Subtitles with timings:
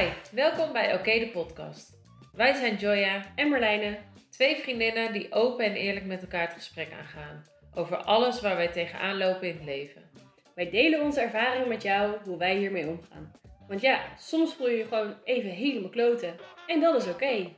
[0.00, 1.98] Hi, welkom bij Oké de podcast.
[2.32, 3.98] Wij zijn Joya En Marlijne.
[4.30, 7.44] Twee vriendinnen die open en eerlijk met elkaar het gesprek aangaan.
[7.74, 10.10] Over alles waar wij tegenaan lopen in het leven.
[10.54, 13.32] Wij delen onze ervaring met jou hoe wij hiermee omgaan.
[13.68, 16.36] Want ja, soms voel je je gewoon even helemaal kloten.
[16.66, 17.50] En dat is oké.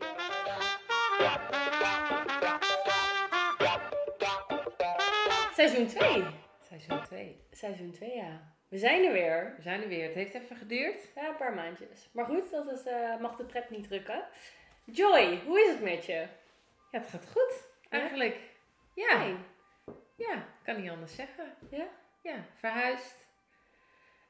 [5.55, 6.25] Seizoen 2.
[6.69, 7.37] Seizoen 2.
[7.51, 8.53] Seizoen 2, ja.
[8.73, 9.53] We zijn er weer.
[9.57, 10.05] We zijn er weer.
[10.05, 11.09] Het heeft even geduurd.
[11.15, 12.09] Ja, een paar maandjes.
[12.13, 14.25] Maar goed, dat is, eh, mag de pret niet drukken.
[14.85, 16.27] Joy, hoe is het met je?
[16.91, 17.67] Ja, het gaat goed.
[17.89, 18.37] Eigenlijk.
[18.95, 19.09] Ja.
[19.09, 19.45] Fijn.
[20.17, 21.55] Ja, kan niet anders zeggen.
[21.71, 21.89] Ja?
[22.23, 23.27] Ja, verhuisd.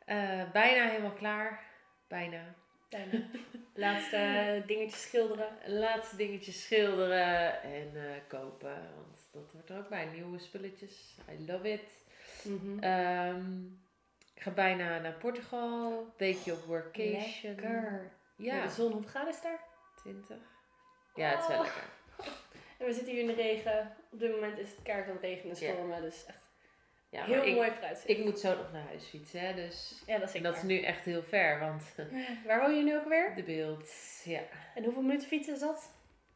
[0.05, 1.65] Eh, bijna helemaal klaar.
[2.09, 2.54] Bijna.
[2.88, 3.27] Bijna.
[3.74, 5.48] Laatste dingetjes schilderen.
[5.66, 8.95] Laatste dingetjes schilderen en eh, kopen.
[8.95, 10.04] Want dat wordt er ook bij.
[10.04, 11.16] Nieuwe spulletjes.
[11.30, 12.04] I love it.
[12.80, 13.80] Ehm,
[14.43, 16.12] ik ga bijna naar Portugal.
[16.16, 17.54] Weekje op workation.
[17.54, 18.10] Lekker.
[18.37, 18.62] Ja, Ja.
[18.62, 19.60] De zon, hoe gaat het daar?
[19.96, 20.37] 20.
[21.15, 21.65] Ja, het is wel Oh.
[21.65, 21.82] lekker.
[22.79, 23.96] En we zitten hier in de regen.
[24.10, 25.73] Op dit moment is het kaart aan het regenen en Ja.
[25.73, 26.02] stormen.
[26.02, 26.51] Dus echt
[27.09, 28.18] Ja, heel ik, mooi vooruitzicht.
[28.18, 29.40] ik moet zo nog naar huis fietsen.
[29.40, 31.59] Hè, dus ja, dat is dat is nu echt heel ver.
[31.60, 31.82] Want
[32.46, 33.35] Waar woon je nu ook weer?
[33.35, 33.90] de beeld,
[34.24, 34.40] ja,
[34.74, 35.90] En hoeveel minuten fietsen is dat?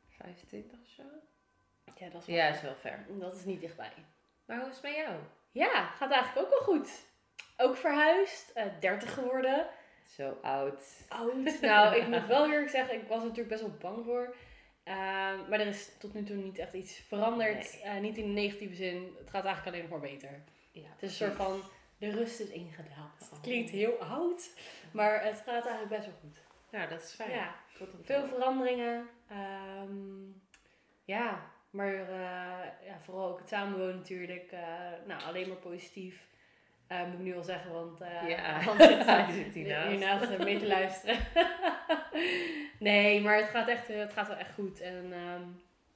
[0.09, 1.03] 25 of zo.
[1.95, 3.05] Ja, dat is wel Ja, is wel ver.
[3.09, 3.93] Dat is niet dichtbij.
[4.45, 5.15] Maar hoe is het met jou?
[5.51, 7.07] Ja, gaat eigenlijk ook wel goed.
[7.57, 8.51] Ook verhuisd.
[8.55, 9.67] eh 30 geworden.
[10.17, 10.83] Zo oud.
[11.09, 11.61] Oud.
[11.61, 14.35] nou, ik moet wel eerlijk zeggen, ik was er natuurlijk best wel bang voor.
[14.85, 17.79] Ehm, maar er is tot nu toe niet echt iets veranderd.
[17.83, 17.83] Nee.
[17.83, 19.15] Eh, niet in de negatieve zin.
[19.19, 20.43] Het gaat eigenlijk alleen nog maar beter.
[20.73, 21.61] Ja, Het is een soort van,
[21.99, 23.31] de rust is ingedaald.
[23.31, 24.51] Het klinkt heel oud,
[24.93, 26.39] maar het gaat eigenlijk best wel goed.
[26.71, 27.31] Nou, dat is fijn.
[27.31, 27.55] Ja,
[28.03, 29.09] veel veranderingen.
[29.29, 30.31] Ehm,
[31.05, 34.51] ja, maar eh, ja, vooral ook het samenwonen natuurlijk.
[35.07, 36.27] nou, alleen maar positief.
[36.87, 38.85] Eh, moet ik nu wel zeggen, want uh, Ja, Hans
[39.35, 41.17] zit, hiernaast eh, mee te luisteren.
[42.79, 44.81] nee, maar het gaat, echt, eh, het gaat wel echt goed.
[44.81, 45.43] En ehm,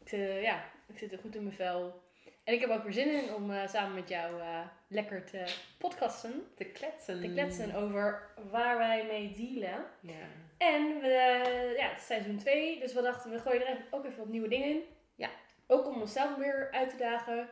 [0.00, 2.03] ik, zit, eh, ja, ik zit er goed in mijn vel.
[2.44, 5.44] En ik heb ook weer zin in om eh, samen met jou eh, lekker te
[5.78, 6.47] podcasten.
[6.56, 7.20] Te kletsen.
[7.20, 9.84] Te kletsen over waar wij mee dealen.
[10.00, 10.26] Ja.
[10.59, 14.19] En we, ja, het is seizoen 2, dus we dachten we gooien er ook even
[14.19, 14.82] wat nieuwe dingen in.
[15.15, 15.31] Ja.
[15.66, 17.48] Ook om onszelf weer uit te dagen.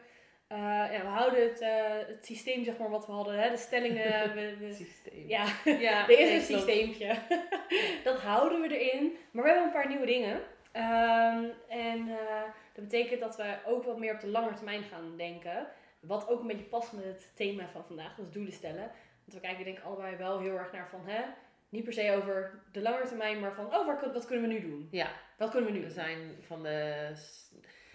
[0.49, 0.59] Eh,
[0.93, 4.35] ja, we houden het, eh, het systeem zeg maar wat we hadden, hè, de stellingen.
[4.35, 5.29] we, systeem.
[5.29, 6.63] ja, ja er is nee, een klopt.
[6.63, 7.15] systeempje.
[8.05, 9.17] dat houden we erin.
[9.31, 10.41] Maar we hebben een paar nieuwe dingen.
[10.73, 12.43] Ehm, en eh,
[12.75, 15.67] dat betekent dat we ook wat meer op de lange termijn gaan denken.
[16.01, 18.91] Wat ook een beetje past met het thema van vandaag, dat is doelen stellen.
[19.25, 21.21] Want we kijken denk ik allebei wel heel erg naar van, hè,
[21.69, 24.89] niet per se over de lange termijn, maar van, oh, wat kunnen we nu doen?
[24.91, 25.09] Ja,
[25.39, 25.95] Wat kunnen we nu we doen?
[25.95, 27.13] zijn van de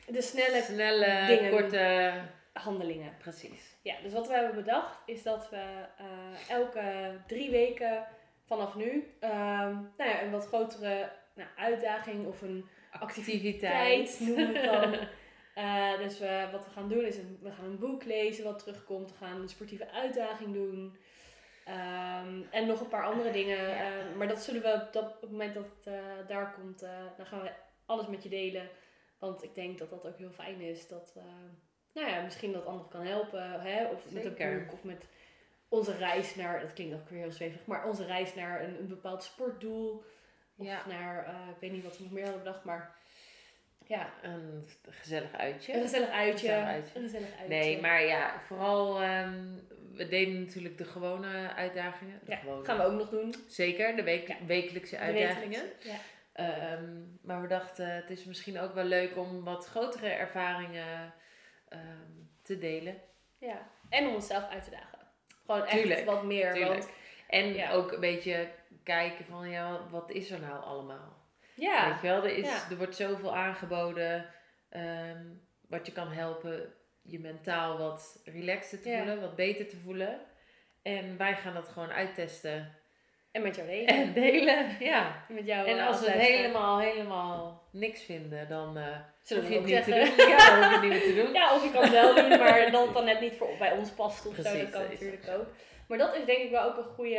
[0.07, 1.51] De snelle snelle, dingen.
[1.51, 2.11] korte...
[2.53, 3.17] handelingen.
[3.17, 3.75] Precies.
[3.81, 8.05] Ja, dus wat we hebben bedacht is dat we eh, elke drie weken
[8.45, 14.61] vanaf nu ehm, nou ja, een wat grotere nou, uitdaging of een activiteit noemen we
[14.61, 14.95] dan.
[15.53, 18.59] Eh, dus we, wat we gaan doen is een, we gaan een boek lezen wat
[18.59, 19.11] terugkomt.
[19.11, 20.97] We gaan een sportieve uitdaging doen.
[21.65, 23.57] Ehm, en nog een paar andere dingen.
[23.57, 23.99] Ja.
[23.99, 26.79] Eh, maar dat zullen we op, dat, op het moment dat het daar komt,
[27.17, 27.51] dan gaan we
[27.85, 28.69] alles met je delen.
[29.19, 30.87] Want ik denk dat dat ook heel fijn is.
[30.87, 31.13] Dat
[31.93, 33.61] nou ja, misschien dat anderen kan helpen.
[33.61, 33.85] Hè?
[33.85, 35.07] Of met een boek of met
[35.67, 38.87] onze reis naar, dat klinkt ook weer heel zwevig, maar onze reis naar een, een
[38.87, 40.03] bepaald sportdoel.
[40.57, 40.81] Of Ja.
[40.87, 42.95] naar, eh, ik weet niet wat we nog meer hadden bedacht, maar
[43.87, 45.73] ja, Een gezellig uitje.
[45.73, 46.31] een gezellig uitje.
[46.47, 46.95] Gezellig uitje.
[46.99, 47.47] Een gezellig uitje.
[47.47, 49.43] Nee, maar ja, vooral, ehm,
[49.93, 52.19] we deden natuurlijk de gewone uitdagingen.
[52.25, 52.65] De Ja, gewone.
[52.65, 53.35] gaan we ook nog doen.
[53.47, 54.35] Zeker, de week, Ja.
[54.45, 55.49] wekelijkse uitdagingen.
[55.61, 55.95] wekelijkse, Ja.
[56.33, 61.13] Ehm, maar we dachten, het is misschien ook wel leuk om wat grotere ervaringen
[61.73, 62.11] ehm,
[62.41, 63.01] te delen.
[63.37, 63.67] ja.
[63.89, 64.99] En om onszelf uit te dagen.
[65.45, 66.53] Gewoon echt Tuurlijk, wat meer.
[66.53, 66.73] tuurlijk.
[66.79, 66.89] Want,
[67.27, 67.71] En Ja.
[67.71, 68.49] ook een beetje
[68.83, 71.21] kijken van, ja, wat is er nou allemaal?
[71.55, 72.69] ja, Weet je wel, er, is, Ja.
[72.69, 74.25] er wordt zoveel aangeboden
[74.69, 75.25] ehm,
[75.67, 78.97] wat je kan helpen je mentaal wat relaxter te Ja.
[78.97, 80.19] voelen, wat beter te voelen.
[80.81, 82.75] En wij gaan dat gewoon uittesten
[83.33, 83.87] en met jou delen.
[83.87, 84.65] en delen.
[84.79, 85.25] Ja.
[85.27, 88.83] Met jou, En eh, als we het helemaal, helemaal niks vinden, dan eh
[89.21, 90.15] Zullen hoef we je het niet zeggen.
[90.15, 90.27] te doen.
[90.29, 91.33] Ja, dan hoef je het niet meer te doen.
[91.41, 93.71] Ja, of je kan het wel doen, maar dat het dan net niet voor, bij
[93.71, 94.43] ons past of zo.
[94.43, 95.45] Dat kan natuurlijk ook.
[95.87, 97.15] Maar dat is denk ik wel ook een goede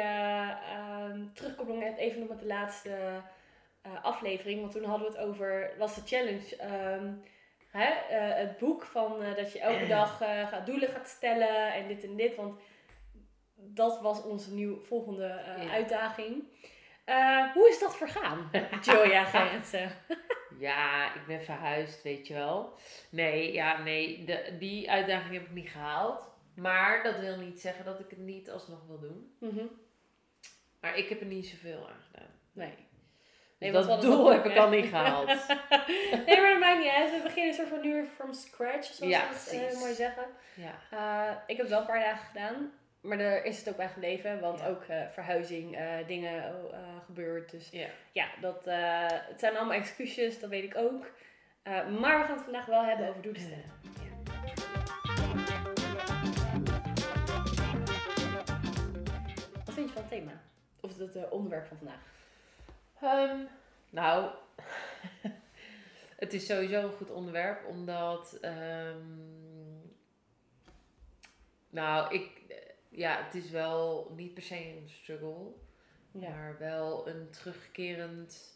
[0.73, 1.99] ehm terugkoppeling.
[1.99, 2.91] Even nog met de laatste
[3.83, 4.61] eh, aflevering.
[4.61, 6.57] Want toen hadden we het over, was de challenge.
[6.57, 7.07] ehm,
[7.71, 12.17] hè, het boek van dat je elke dag gaat doelen gaat stellen en dit en
[12.17, 12.35] dit.
[12.37, 12.57] Want
[13.67, 15.71] dat was onze nieuw, volgende eh, Ja.
[15.71, 16.43] uitdaging.
[17.05, 18.51] Eh, hoe is dat vergaan,
[18.85, 19.91] Joya Gerritsen?
[20.59, 22.73] Ja, ik ben verhuisd, weet je wel.
[23.11, 26.25] Nee, ja, nee, de, die uitdaging heb ik niet gehaald.
[26.55, 29.35] Maar dat wil niet zeggen dat ik het niet alsnog wil doen.
[29.39, 29.65] Mhm.
[30.81, 32.31] Maar ik heb er niet zoveel aan gedaan.
[32.53, 32.75] Nee.
[33.59, 35.27] Nee, dat doel heb ik al niet gehaald.
[36.27, 37.11] nee, maar dat maakt niet uit.
[37.11, 40.25] We beginnen soort van nu weer from scratch, zoals Ja, we het eh, mooi zeggen.
[40.55, 41.45] Ja.
[41.47, 42.73] Ik heb het wel een paar dagen gedaan.
[43.05, 44.41] Maar daar is het ook bij gebleven.
[44.41, 44.67] Want Ja.
[44.69, 46.43] ook eh, verhuizing, eh, dingen
[46.73, 47.51] eh, gebeurd.
[47.51, 47.87] Dus Ja.
[48.13, 48.65] ja, dat,
[49.29, 51.11] het zijn allemaal excuses, dat weet ik ook.
[52.01, 53.73] Maar we gaan het vandaag wel hebben over doelstellen.
[59.65, 60.41] Wat vind je van het thema?
[60.81, 62.03] Of het onderwerp van vandaag?
[63.01, 63.39] Ehm,
[63.91, 64.31] nou,
[66.23, 68.39] het is sowieso een goed onderwerp, omdat.
[68.41, 68.99] ehm,
[71.71, 72.31] nou, ik.
[72.95, 75.53] Eh, Ja, het is wel niet per se een struggle,
[76.13, 78.53] maar wel een terugkerend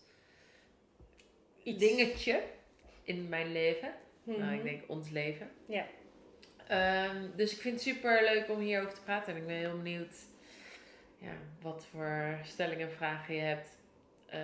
[1.62, 1.78] Iets.
[1.78, 2.42] dingetje
[3.02, 3.92] in mijn leven.
[4.24, 4.52] Nou, Mhm.
[4.54, 5.50] ik denk ons leven.
[5.66, 5.86] Ja.
[6.66, 9.32] Ehm, dus ik vind het super leuk om hierover te praten.
[9.34, 10.14] En ik ben heel benieuwd
[11.18, 11.32] ja,
[11.62, 13.68] wat voor stellingen en vragen je hebt.
[14.26, 14.40] Eh,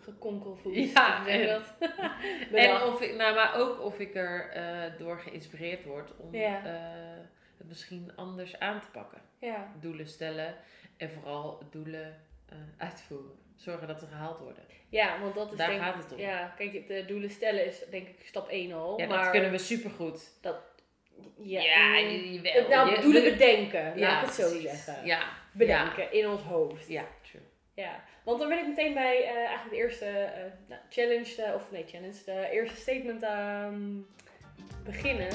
[0.00, 0.74] Gekonkel voelt.
[0.92, 1.74] Ja, en- dat?
[2.52, 6.64] en of ik, nou, maar ook of ik er eh, door geïnspireerd word om Ja.
[6.64, 7.24] eh,
[7.68, 9.20] misschien anders aan te pakken.
[9.38, 9.72] Ja.
[9.80, 10.54] Doelen stellen
[10.96, 13.32] en vooral doelen eh, uitvoeren.
[13.56, 14.64] Zorgen dat ze gehaald worden.
[14.88, 16.18] ja, want dat is Daar denk gaat het om.
[16.18, 19.00] Ja, kijk, de doelen stellen is denk ik stap 1 al.
[19.00, 20.30] Ja, maar dat kunnen we supergoed.
[20.42, 22.68] Ja, Ja, mm, jawel.
[22.68, 24.84] nou, Je- doelen bedenken, Ja, laat ik het zo precies.
[24.84, 25.06] zeggen.
[25.06, 25.22] Ja,
[25.52, 26.88] Bedenken in ons hoofd.
[26.88, 27.42] Ja, true.
[27.74, 31.70] Ja, want dan wil ik meteen bij eh, eigenlijk de eerste eh, nou, challenge, of
[31.70, 33.98] nee, challenge, de eerste statement ehm,
[34.84, 35.30] beginnen.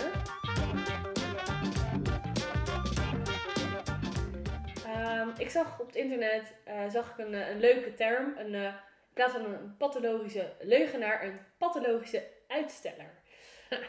[5.20, 8.38] Ehm, ik zag op het internet eh, zag ik een, eh, een leuke term.
[8.38, 13.18] Een, eh, in plaats van een pathologische leugenaar, een pathologische uitsteller.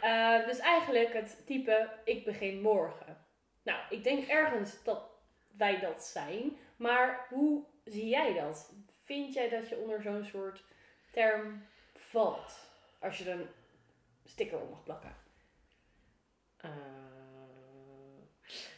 [0.00, 3.25] Eh, dus eigenlijk het type, ik begin morgen.
[3.62, 5.11] Nou, ik denk ergens dat
[5.56, 6.56] wij dat zijn.
[6.77, 8.73] Maar hoe zie jij dat?
[9.05, 10.65] Vind jij dat je onder zo'n soort
[11.11, 12.71] term valt?
[12.99, 13.49] Als je er een
[14.25, 15.17] sticker op mag plakken.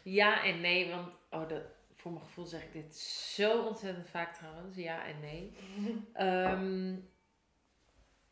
[0.03, 1.63] Ja en nee, want oh, dat,
[2.03, 4.77] voor mijn gevoel zeg ik dit zo ontzettend vaak trouwens.
[4.77, 5.53] Ja en nee.
[6.13, 6.97] Ehm,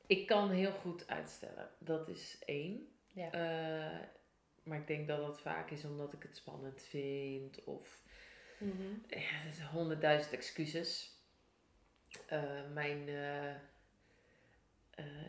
[0.07, 1.71] ik kan heel goed uitstellen.
[1.79, 2.89] Dat is één.
[3.07, 3.31] Ja.
[3.31, 4.07] Eh,
[4.63, 7.65] maar ik denk dat dat vaak is omdat ik het spannend vind.
[7.65, 8.03] Of
[8.59, 8.93] Mhm.
[9.09, 11.19] ja, er honderdduizend excuses.
[12.27, 13.55] Eh, mijn eh,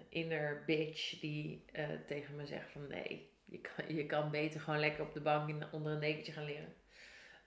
[0.10, 1.66] inner bitch die
[2.08, 5.50] tegen me zegt van nee, je kan, je kan beter gewoon lekker op de bank
[5.50, 6.74] in, onder een dekentje gaan leren.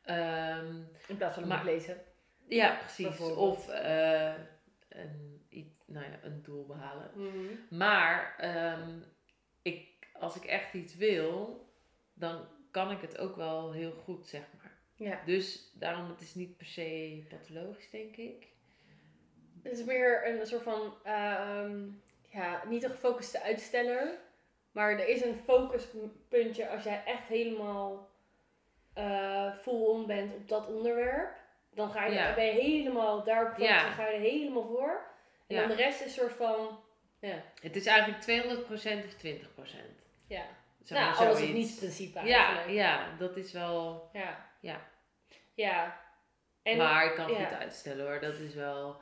[0.04, 0.76] Ehm,
[1.08, 2.02] In plaats van een Maar- boek lezen.
[2.48, 3.20] ja, precies.
[3.20, 4.34] Of eh,
[4.88, 5.42] een,
[5.86, 7.10] nou ja, een doel behalen.
[7.14, 7.76] Mhm.
[7.78, 8.98] Maar ehm,
[9.62, 11.64] ik, als ik echt iets wil,
[12.14, 14.72] dan kan ik het ook wel heel goed, zeg maar.
[14.94, 15.20] Ja.
[15.24, 18.46] Dus daarom, het is niet per se pathologisch, denk ik.
[19.62, 21.86] Het is meer een soort van, ehm,
[22.30, 24.18] ja, niet een gefocuste uitsteller.
[24.72, 28.12] Maar er is een focuspuntje als jij echt helemaal
[28.94, 31.36] eh full on bent op dat onderwerp.
[31.74, 32.34] Dan ga je, Ja.
[32.34, 33.86] ben je helemaal daarop Ja.
[33.86, 35.06] en ga je er helemaal voor.
[35.46, 35.60] En Ja.
[35.60, 36.80] dan de rest is een soort van,
[37.20, 40.06] ja, Het is eigenlijk 200% of 20%.
[40.28, 40.42] ja.
[40.88, 41.52] Nou, alles of zoiets.
[41.54, 42.70] niets principe Ja, eigenlijk.
[42.70, 44.08] ja, dat is wel...
[44.12, 44.48] Ja.
[44.60, 44.80] Ja.
[45.54, 46.00] Ja.
[46.62, 47.44] En, maar ik kan ja.
[47.44, 49.00] goed uitstellen hoor, dat is wel...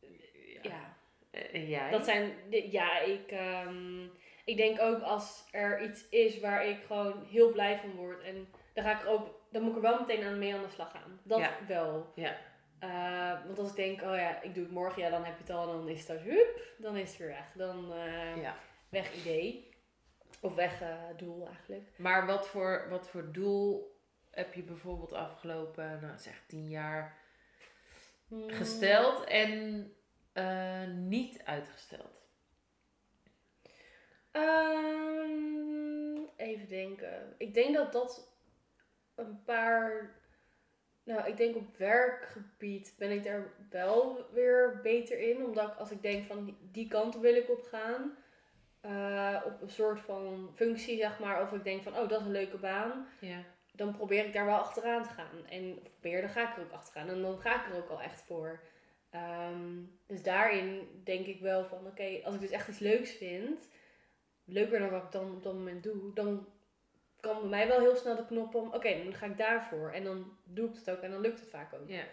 [0.00, 0.60] Ja.
[0.62, 0.96] ja.
[1.30, 1.90] Eh, En jij?
[1.90, 4.04] Dat zijn, ja, ik, ehm,
[4.44, 8.22] ik denk ook als er iets is waar ik gewoon heel blij van word.
[8.22, 10.62] En dan ga ik er ook, dan moet ik er wel meteen aan mee aan
[10.62, 11.20] de slag gaan.
[11.22, 11.50] Dat Ja.
[11.68, 12.12] wel.
[12.14, 12.36] Ja.
[12.78, 15.40] Eh, want als ik denk, oh ja, ik doe het morgen, ja, dan heb je
[15.42, 17.52] het al, dan is het als, hup, dan is het weer weg.
[17.52, 18.56] Dan eh, ja.
[18.88, 19.68] weg idee.
[20.40, 21.88] Of weg eh, doel eigenlijk.
[21.96, 23.94] Maar wat voor, wat voor doel
[24.30, 27.18] heb je bijvoorbeeld afgelopen, nou zeg tien jaar
[28.28, 28.50] Hmm.
[28.50, 29.94] gesteld en
[31.08, 32.22] niet uitgesteld?
[34.80, 37.34] Ehm, even denken.
[37.38, 38.29] Ik denk dat dat
[39.26, 40.10] een paar.
[41.04, 45.44] Nou, ik denk op werkgebied ben ik daar wel weer beter in.
[45.44, 48.16] Omdat ik, als ik denk van die kant wil ik op gaan.
[48.80, 51.42] eh, op een soort van functie, zeg maar.
[51.42, 53.06] Of ik denk van, oh, dat is een leuke baan.
[53.20, 53.42] Ja.
[53.72, 55.46] Dan probeer ik daar wel achteraan te gaan.
[55.48, 57.08] En of probeer, dan ga ik er ook achteraan.
[57.08, 58.60] En dan ga ik er ook al echt voor.
[59.10, 63.68] Ehm, dus daarin denk ik wel van, oké, als ik dus echt iets leuks vind
[64.50, 66.46] leuker dan wat ik dan op dat moment doe, dan
[67.20, 69.90] kan bij mij wel heel snel de knop om, oké, dan ga ik daarvoor.
[69.90, 71.88] En dan doe ik het ook en dan lukt het vaak ook.
[71.88, 72.04] Ja.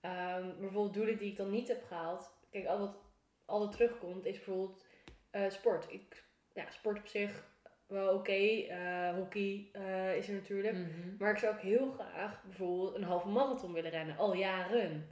[0.00, 2.96] Ehm, bijvoorbeeld doelen die ik dan niet heb gehaald, kijk, al wat
[3.44, 4.86] altijd terugkomt, is bijvoorbeeld
[5.30, 5.92] eh, sport.
[5.92, 7.46] Ik, ja, sport op zich
[7.86, 8.66] wel oké.
[8.68, 10.74] Eh, hockey eh, is er natuurlijk.
[10.76, 11.16] Mhm.
[11.18, 15.08] Maar ik zou ook heel graag bijvoorbeeld een halve marathon willen rennen, al jaren.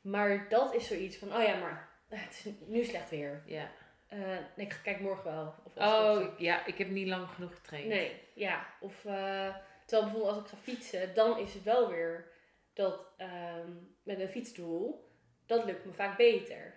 [0.00, 3.42] Maar dat is zoiets van, oh ja, maar het is nu slecht weer.
[3.46, 3.70] Ja.
[4.14, 5.54] Eh, nee, ik kijk morgen wel.
[5.64, 7.86] Of ik Oh, ja, ik heb niet lang genoeg getraind.
[7.88, 8.66] Nee, ja.
[8.80, 9.54] Of eh,
[9.86, 12.32] terwijl bijvoorbeeld als ik ga fietsen, dan is het wel weer
[12.72, 13.70] dat ehm,
[14.02, 15.08] met een fietsdoel,
[15.46, 16.74] dat lukt me vaak beter.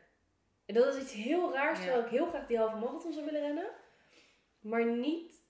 [0.65, 1.83] En dat is iets heel raars, Ja.
[1.83, 3.69] terwijl ik heel graag die halve marathon zou willen rennen,
[4.59, 5.41] maar niet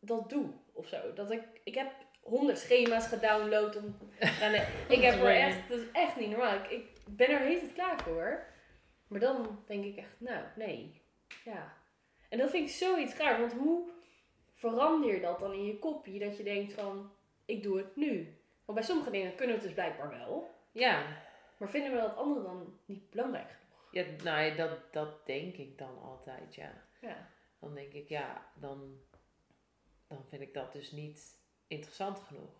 [0.00, 1.12] dat doe of zo.
[1.12, 3.96] Dat ik, ik heb honderd schema's gedownload om
[4.40, 4.66] rennen.
[4.88, 6.54] ik heb er echt, dat is echt niet normaal.
[6.54, 8.46] Ik, ik ben er heet het klaar voor.
[9.06, 10.99] Maar dan denk ik echt, nou, nee.
[11.44, 11.76] Ja.
[12.28, 13.90] En dat vind ik zoiets raar, want hoe
[14.54, 16.18] verander je dat dan in je kopie?
[16.18, 17.12] Dat je denkt van,
[17.44, 18.38] ik doe het nu.
[18.64, 20.50] Want bij sommige dingen kunnen we het dus blijkbaar wel.
[20.72, 21.22] Ja,
[21.56, 23.88] Maar vinden we dat andere dan niet belangrijk genoeg?
[23.90, 26.72] ja nou, ja, dat, dat denk ik dan altijd, ja.
[27.00, 27.28] Ja.
[27.58, 29.00] Dan denk ik, ja, dan,
[30.08, 32.50] dan vind ik dat dus niet interessant genoeg.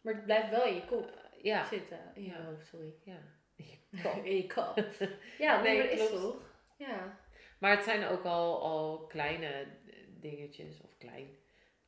[0.00, 1.98] Maar het blijft wel in je kop Eh, ja, zitten.
[2.14, 2.44] In je Ja.
[2.44, 2.94] hoofd, sorry.
[3.04, 3.18] ja.
[4.24, 4.84] in je kop.
[5.38, 6.36] Ja, nee, maar dat is toch?
[6.76, 7.18] Ja.
[7.60, 9.66] Maar het zijn ook al, al kleine
[10.20, 11.28] dingetjes, of klein,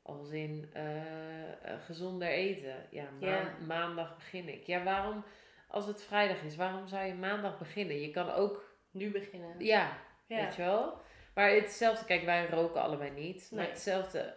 [0.02, 2.86] als in eh, eh, gezonder eten.
[2.90, 3.56] Ja, maan- Ja.
[3.66, 4.66] maandag begin ik.
[4.66, 5.24] Ja, waarom,
[5.68, 8.00] als het vrijdag is, waarom zou je maandag beginnen?
[8.00, 9.54] Je kan ook, Nu beginnen.
[9.64, 10.44] ja, Ja.
[10.44, 11.00] weet je wel.
[11.34, 13.48] Maar hetzelfde, kijk, wij roken allebei niet.
[13.50, 13.70] Maar Nee.
[13.72, 14.34] hetzelfde,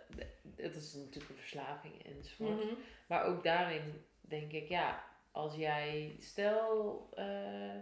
[0.56, 2.64] het is natuurlijk een verslaving enzovoort.
[2.64, 2.74] Mhm.
[3.08, 7.76] Maar ook daarin denk ik, ja, als jij, stel, eh,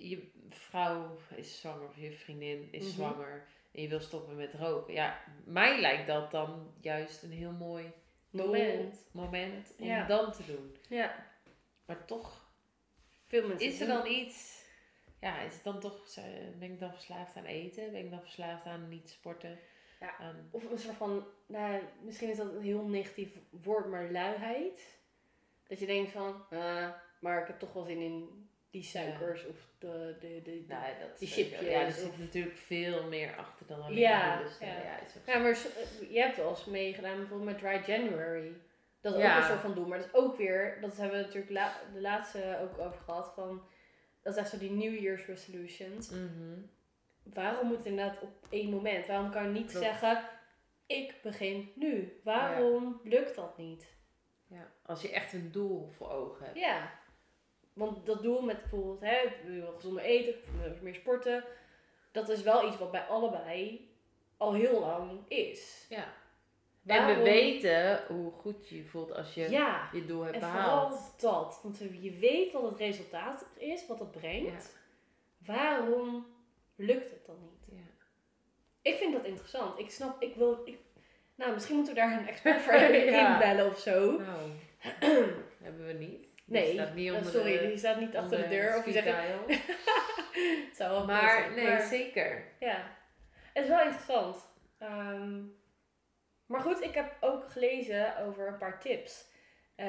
[0.00, 2.92] je vrouw is zwanger of je vriendin is Mhm.
[2.92, 4.94] zwanger en je wil stoppen met roken.
[4.94, 7.92] Ja, mij lijkt dat dan juist een heel mooi
[8.30, 9.08] Moment.
[9.12, 10.06] moment om Ja.
[10.06, 10.76] dan te doen.
[10.88, 11.26] Ja.
[11.86, 12.46] Maar toch,
[13.24, 14.64] Veel mensen is er dan iets,
[15.20, 16.14] ja, is het dan toch,
[16.58, 17.92] ben ik dan verslaafd aan eten?
[17.92, 19.58] Ben ik dan verslaafd aan niet sporten?
[20.00, 20.16] Ja.
[20.18, 24.98] Aan, Of een soort van, nou, misschien is dat een heel negatief woord, maar luiheid.
[25.66, 26.90] Dat je denkt van, ah,
[27.20, 30.84] maar ik heb toch wel zin in die suikers of de, de, de, de- nou,
[31.00, 34.66] dat Die chipjes Ja, er zit natuurlijk veel meer achter dan alleen Ja, ja.
[34.66, 38.52] Ja, is ook Ja, maar eh, je hebt wel eens meegedaan bijvoorbeeld met Dry January.
[39.00, 39.34] Dat is Ja.
[39.36, 39.86] ook een soort van doel.
[39.86, 43.32] Maar dat is ook weer, dat hebben we natuurlijk la- de laatste ook over gehad.
[43.34, 43.62] Van,
[44.22, 46.10] dat is echt zo die New Year's resolutions.
[46.10, 46.58] Mhm.
[47.22, 49.06] Waarom moet het inderdaad op één moment?
[49.06, 49.84] Waarom kan je niet Klopt.
[49.86, 50.28] zeggen,
[50.86, 52.20] ik begin nu?
[52.24, 53.86] Waarom lukt dat niet?
[54.46, 56.58] Ja, als je echt een doel voor ogen hebt.
[56.58, 56.97] Ja.
[57.78, 61.44] Want dat doel met bijvoorbeeld, hè, ik wil gezonder eten, ik wil meer sporten.
[62.12, 63.88] Dat is wel iets wat bij allebei
[64.36, 65.86] al heel lang is.
[65.88, 66.04] Ja.
[66.86, 69.88] En we weten hoe goed je je voelt als je Ja.
[69.92, 70.94] je doel hebt En behaald.
[71.18, 71.60] vooral dat.
[71.62, 74.76] Want je weet wat het resultaat is, wat het brengt.
[75.46, 76.26] Waarom
[76.76, 77.78] lukt het dan niet?
[77.78, 77.86] Ja.
[78.82, 79.78] Ik vind dat interessant.
[79.78, 80.62] Ik snap, ik wil...
[80.64, 80.78] Ik,
[81.34, 83.32] nou, misschien moeten we daar een expert voor Ja.
[83.32, 84.10] inbellen of zo.
[84.18, 84.50] Nou,
[85.62, 86.26] hebben we niet.
[86.48, 88.76] Die Nee, staat niet eh, onder sorry, de, die staat niet achter de deur.
[88.76, 92.44] Of je zegt, het zou wel Maar kunnen, nee, maar- zeker.
[92.60, 92.96] Ja,
[93.52, 94.48] het is wel interessant.
[94.78, 95.40] Ehm,
[96.46, 99.26] maar goed, ik heb ook gelezen over een paar tips.
[99.74, 99.86] Eh,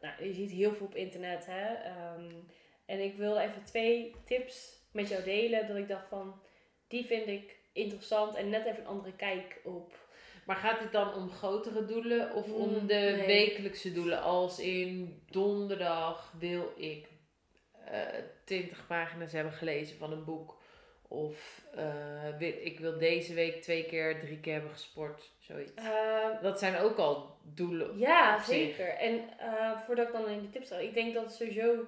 [0.00, 1.46] nou, je ziet heel veel op internet.
[1.46, 1.74] Hè?
[1.74, 2.30] Ehm,
[2.86, 5.66] en ik wil even twee tips met jou delen.
[5.66, 6.42] Dat ik dacht van,
[6.88, 8.34] die vind ik interessant.
[8.34, 10.07] En net even een andere kijk op.
[10.48, 13.26] Maar gaat het dan om grotere doelen of om Mm, de nee.
[13.26, 14.22] wekelijkse doelen?
[14.22, 17.06] Als in donderdag wil ik
[17.84, 18.00] eh
[18.44, 20.56] 20 pagina's hebben gelezen van een boek.
[21.08, 25.30] Of eh, wil- ik wil deze week twee keer, drie keer hebben gesport.
[25.38, 25.72] Zoiets.
[25.74, 27.98] Ehm, Dat zijn ook al doelen.
[27.98, 28.88] Ja, zeker.
[28.88, 31.84] En eh, voordat ik dan in de tips ga, ik denk dat het sowieso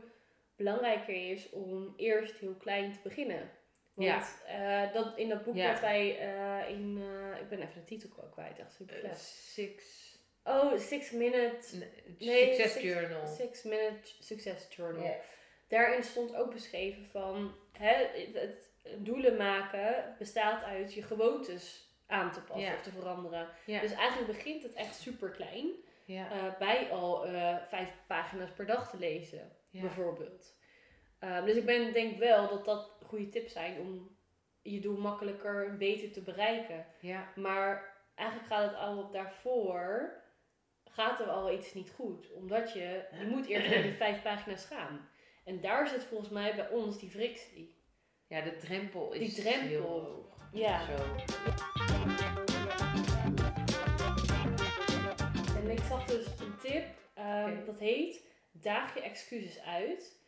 [0.56, 3.50] belangrijker is om eerst heel klein te beginnen.
[4.08, 5.70] Want eh, dat, in dat boek Ja.
[5.72, 6.98] dat wij eh, in,
[7.32, 9.10] eh, ik ben even de titel ook kwijt, echt super.
[9.16, 9.84] Six.
[10.44, 11.86] Oh, Six Minute,
[12.18, 13.26] nee, Success six- Journal.
[13.26, 15.04] Six Minute Success Journal.
[15.04, 15.14] Ja.
[15.68, 22.40] Daarin stond ook beschreven van hè, het, doelen maken bestaat uit je gewoontes aan te
[22.40, 22.74] passen Ja.
[22.74, 23.48] of te veranderen.
[23.66, 23.80] Ja.
[23.80, 25.70] Dus eigenlijk begint het echt super klein.
[26.04, 26.30] ja.
[26.30, 29.80] eh, bij al eh, vijf pagina's per dag te lezen, Ja.
[29.80, 30.54] bijvoorbeeld.
[31.20, 34.16] Ehm, dus ik ben, denk wel dat dat goede tips zijn om
[34.62, 36.86] je doel makkelijker beter te bereiken.
[37.00, 37.32] ja.
[37.34, 40.12] Maar eigenlijk gaat het al daarvoor,
[40.84, 42.32] gaat er al iets niet goed.
[42.32, 45.08] Omdat je, je moet eerst naar die vijf pagina's gaan.
[45.44, 47.78] En daar zit volgens mij bij ons die frictie.
[48.26, 49.68] Ja, de drempel is Die drempel.
[49.68, 50.48] heel hoog.
[50.52, 50.84] Ja.
[50.84, 51.14] Zo.
[55.56, 56.84] En ik zag dus een tip,
[57.14, 60.19] ehm, dat heet Daag je excuses uit.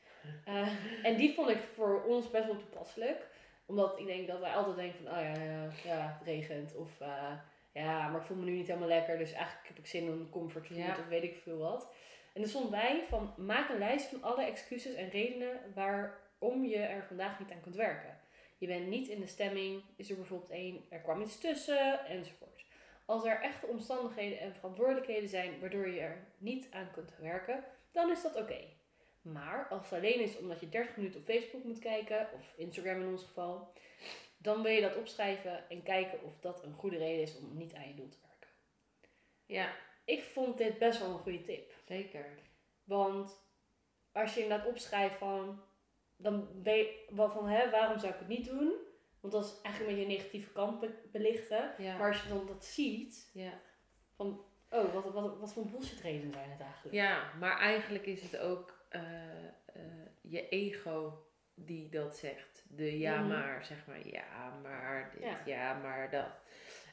[0.45, 0.69] Eh,
[1.03, 3.27] en die vond ik voor ons best wel toepasselijk.
[3.67, 6.75] Omdat ik denk dat wij altijd denken van, oh ja, ja, ja het regent.
[6.75, 7.33] Of eh,
[7.73, 9.19] ja, maar ik voel me nu niet helemaal lekker.
[9.19, 10.91] Dus eigenlijk heb ik zin in een comfortfood Ja.
[10.91, 11.93] of weet ik veel wat.
[12.35, 16.77] En er stond bij van maak een lijst van alle excuses en redenen waarom je
[16.79, 18.19] er vandaag niet aan kunt werken.
[18.59, 22.65] Je bent niet in de stemming, is er bijvoorbeeld één, er kwam iets tussen, enzovoort.
[23.05, 28.11] Als er echte omstandigheden en verantwoordelijkheden zijn waardoor je er niet aan kunt werken, dan
[28.11, 28.61] is dat oké.
[29.23, 33.01] Maar als het alleen is omdat je 30 minuten op Facebook moet kijken, of Instagram
[33.01, 33.73] in ons geval,
[34.37, 37.75] dan wil je dat opschrijven en kijken of dat een goede reden is om niet
[37.75, 38.49] aan je doel te werken.
[39.47, 39.73] Ja,
[40.05, 41.73] Ik vond dit best wel een goede tip.
[41.87, 42.27] zeker.
[42.85, 43.41] Want
[44.13, 45.63] als je inderdaad opschrijft van,
[46.17, 48.73] dan ben je wel van, hè, waarom zou ik het niet doen?
[49.21, 51.75] Want dat is eigenlijk een beetje een negatieve kant be- belichten.
[51.79, 51.97] Ja.
[51.97, 53.61] Maar als je dan dat ziet, ja.
[54.17, 56.95] van, oh, wat, wat, wat voor bullshit redenen zijn het eigenlijk?
[56.95, 62.65] ja, maar eigenlijk is het ook eh, eh, je ego die dat zegt.
[62.69, 63.29] De ja Mhm.
[63.29, 64.07] maar, zeg maar.
[64.09, 65.41] Ja, maar dit, Ja.
[65.45, 66.27] ja, maar dat.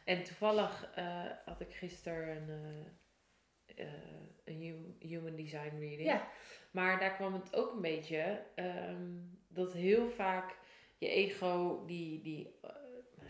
[0.05, 2.87] En toevallig eh, had ik gisteren een,
[4.45, 6.01] een hu- human design reading.
[6.09, 6.27] Ja.
[6.71, 9.11] Maar daar kwam het ook een beetje ehm,
[9.47, 10.55] dat heel vaak
[10.97, 12.59] je ego die, die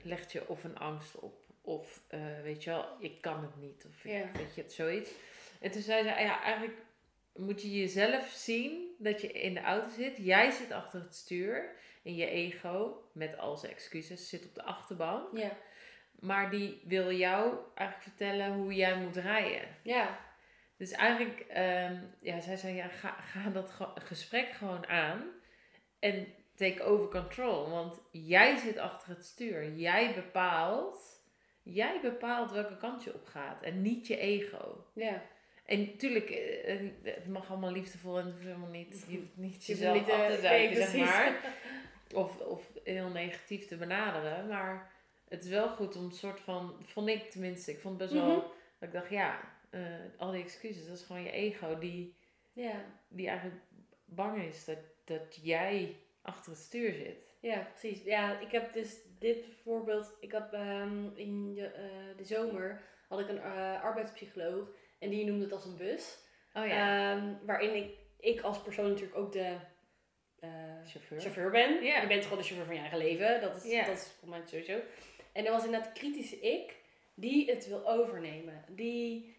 [0.04, 1.46] legt je of een angst op.
[1.62, 2.04] Of
[2.44, 3.86] weet je wel, je kan het niet.
[3.90, 4.32] Of Ja.
[4.34, 5.12] weet je het, zoiets.
[5.62, 6.78] En toen zei ze, ja, eigenlijk
[7.34, 10.18] moet je jezelf zien dat je in de auto zit.
[10.18, 11.78] Jij zit achter het stuur.
[12.04, 15.38] En je ego, met al zijn excuses, zit op de achterbank.
[15.38, 15.52] Ja.
[16.20, 19.68] Maar die wil jou eigenlijk vertellen hoe jij moet rijden.
[19.84, 20.20] Ja.
[20.78, 25.24] Dus eigenlijk, ehm, ja, zij zei, ja, ga, ga dat ge- gesprek gewoon aan.
[26.00, 27.70] En take over control.
[27.70, 29.74] Want jij zit achter het stuur.
[29.74, 31.24] Jij bepaalt,
[31.64, 33.62] jij bepaalt welke kant je op gaat.
[33.62, 34.86] En niet je ego.
[34.94, 35.22] Ja.
[35.70, 39.38] En natuurlijk, eh, eh, het mag allemaal liefdevol en het hoeft helemaal niet, je hoeft
[39.38, 41.58] niet Je jezelf niet, af eh, te nee, zeiken, zeg maar.
[42.14, 44.48] Of, of heel negatief te benaderen.
[44.48, 44.92] Maar
[45.28, 48.22] het is wel goed om een soort van, vond ik tenminste, ik vond het best
[48.22, 48.46] wel, Mhm.
[48.80, 49.40] dat ik dacht, ja,
[50.18, 52.16] al die excuses, dat is gewoon je ego die,
[52.54, 52.86] Ja.
[53.08, 53.62] die eigenlijk
[54.06, 57.38] bang is dat, dat jij achter het stuur zit.
[57.39, 58.04] Ja, precies.
[58.04, 60.13] Ja, ik heb dus dit voorbeeld.
[60.20, 61.82] Ik heb ehm, in eh,
[62.17, 63.41] de zomer had ik een
[63.82, 64.67] arbeidspsycholoog
[65.00, 66.18] en die noemde het als een bus.
[66.54, 69.56] Oh Ehm, waarin ik, ik als persoon natuurlijk ook de
[70.40, 70.50] eh,
[70.86, 71.20] chauffeur.
[71.22, 71.84] chauffeur ben.
[71.84, 72.02] Ja.
[72.02, 73.42] Je bent gewoon de chauffeur van je eigen leven.
[73.42, 73.86] Dat is, Ja.
[73.86, 74.80] dat is voor mij sowieso.
[75.32, 76.76] En er was inderdaad kritische ik
[77.16, 78.64] die het wil overnemen.
[78.68, 79.36] Die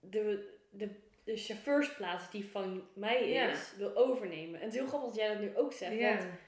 [0.00, 0.88] de, de,
[1.24, 3.76] de chauffeursplaats die van mij is, Ja.
[3.78, 4.60] wil overnemen.
[4.60, 5.90] En het is heel grappig dat jij dat nu ook zegt.
[6.00, 6.38] Want Ja.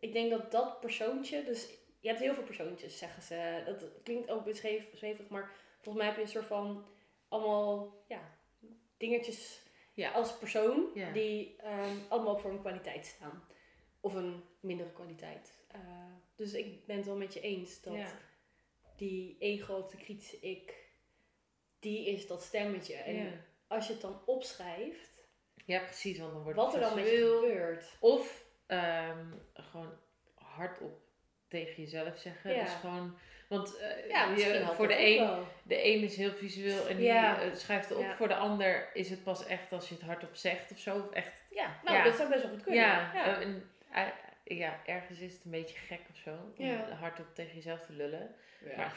[0.00, 1.68] ik denk dat dat persoontje, dus
[2.00, 3.62] je hebt heel veel persoontjes, zeggen ze.
[3.66, 6.84] Dat klinkt ook beschreven, zweverig, maar volgens mij heb je een soort van
[7.32, 8.38] allemaal ja,
[8.96, 9.62] dingetjes
[9.94, 10.10] Ja.
[10.12, 11.12] als persoon Ja.
[11.12, 13.44] die ehm, allemaal voor een kwaliteit staan.
[14.00, 15.52] Of een mindere kwaliteit.
[15.68, 15.80] Eh,
[16.36, 18.18] dus ik ben het wel met je eens dat Ja.
[18.96, 20.90] die ego of de kritische ik,
[21.78, 22.94] die is dat stemmetje.
[22.94, 25.20] En als je het dan opschrijft,
[25.64, 27.96] ja, precies, want dan wordt wat er het dan met je gebeurt.
[28.00, 29.98] Of ehm, gewoon
[30.34, 31.00] hardop
[31.52, 32.54] tegen jezelf zeggen.
[32.54, 32.62] Ja.
[32.64, 35.46] Dus gewoon, want eh, Ja, je- voor de een, wel.
[35.62, 37.40] de een is heel visueel en die Ja.
[37.40, 38.04] eh, schrijft het op.
[38.04, 38.16] Ja.
[38.16, 40.96] Voor de ander is het pas echt als je het hardop zegt of zo.
[40.96, 42.04] Of echt, Ja, nou, Ja.
[42.04, 42.80] dat zou best wel goed kunnen.
[42.82, 43.24] ja, ja.
[43.36, 43.70] eh, en,
[44.44, 46.30] ja, ergens is het een beetje gek of zo.
[46.58, 46.88] Om Ja.
[47.00, 48.34] hardop tegen jezelf te lullen.
[48.64, 48.76] Ja.
[48.76, 48.92] Maar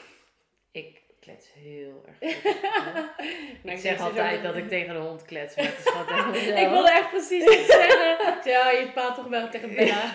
[0.71, 2.53] ik klets heel erg goed.
[3.63, 6.57] Nou, ik zeg altijd dat ik tegen de hond klets, maar het is gewoon tegen.
[6.63, 8.51] Ik wilde echt precies iets zeggen.
[8.51, 10.11] Ja, je praat toch wel tegen Bella.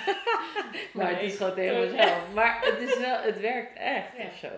[0.92, 2.32] Maar het is gewoon tegen mezelf.
[2.34, 4.24] Maar het is wel, het werkt echt Ja.
[4.26, 4.48] of zo.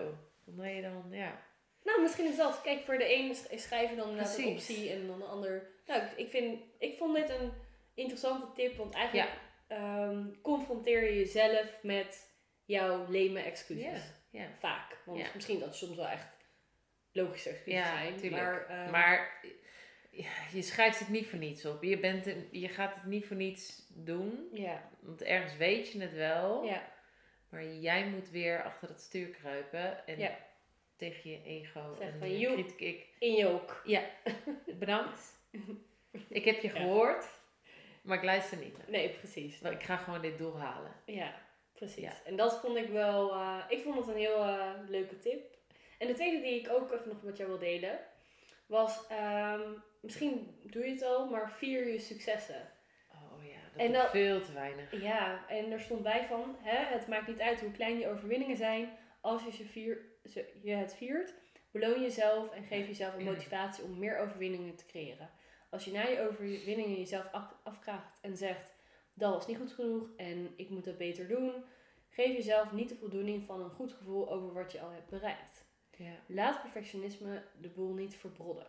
[0.63, 1.41] Je dan, ja.
[1.83, 2.61] Nou, misschien is dat.
[2.61, 4.69] Kijk, voor de een sch- schrijf je dan inderdaad een Precies.
[4.69, 5.67] optie en dan de ander.
[5.85, 7.51] Nou, ik- vind, ik vond dit een
[7.95, 9.31] interessante tip, want eigenlijk
[9.67, 12.31] ehm, confronteer je jezelf met
[12.65, 13.83] jouw leme excuses.
[13.83, 14.45] Ja, ja.
[14.59, 14.97] Vaak.
[15.05, 16.32] Want misschien dat soms wel echt
[17.13, 18.15] logische excuses Ja, zijn.
[18.15, 18.41] tuurlijk.
[18.43, 19.39] Maar, ehm, Maar
[20.11, 21.83] ja, je schrijft het niet voor niets op.
[21.83, 24.49] Je, bent een- je gaat het niet voor niets doen.
[24.53, 26.63] ja, Want ergens weet je het wel.
[26.63, 26.91] ja,
[27.49, 30.07] Maar jij moet weer achter het stuur kruipen.
[30.07, 30.37] En Ja.
[30.97, 32.79] tegen je ego Zeg en van, je kritiek.
[32.79, 33.81] Ik, in je ook.
[33.85, 34.03] ja,
[34.65, 35.19] bedankt.
[36.29, 37.25] Ik heb je gehoord.
[38.01, 38.77] Maar ik luister niet.
[38.77, 38.89] naar.
[38.89, 39.61] Nee, precies.
[39.61, 40.91] Ik ga gewoon dit doel halen.
[41.05, 41.35] Ja,
[41.73, 42.23] precies.
[42.25, 45.55] En dat vond ik wel, eh, ik vond het een heel eh, leuke tip.
[45.99, 47.99] En de tweede die ik ook even nog met jou wil delen,
[48.65, 49.61] was, ehm,
[50.01, 52.71] misschien doe je het al, maar vier je successen.
[53.11, 55.01] Oh ja, dat En is dat- veel te weinig.
[55.01, 58.57] Ja, en er stond bij van, hè, het maakt niet uit hoe klein je overwinningen
[58.57, 61.33] zijn, als je, ze vier, ze, je het viert,
[61.71, 65.29] beloon jezelf en geef jezelf een motivatie om meer overwinningen te creëren.
[65.69, 68.73] Als je na je overwinningen jezelf af, afkraagt en zegt,
[69.15, 71.63] dat was niet goed genoeg en ik moet dat beter doen,
[72.09, 75.62] geef jezelf niet de voldoening van een goed gevoel over wat je al hebt bereikt.
[75.97, 76.15] Ja.
[76.25, 78.67] Laat perfectionisme de boel niet verbrodden.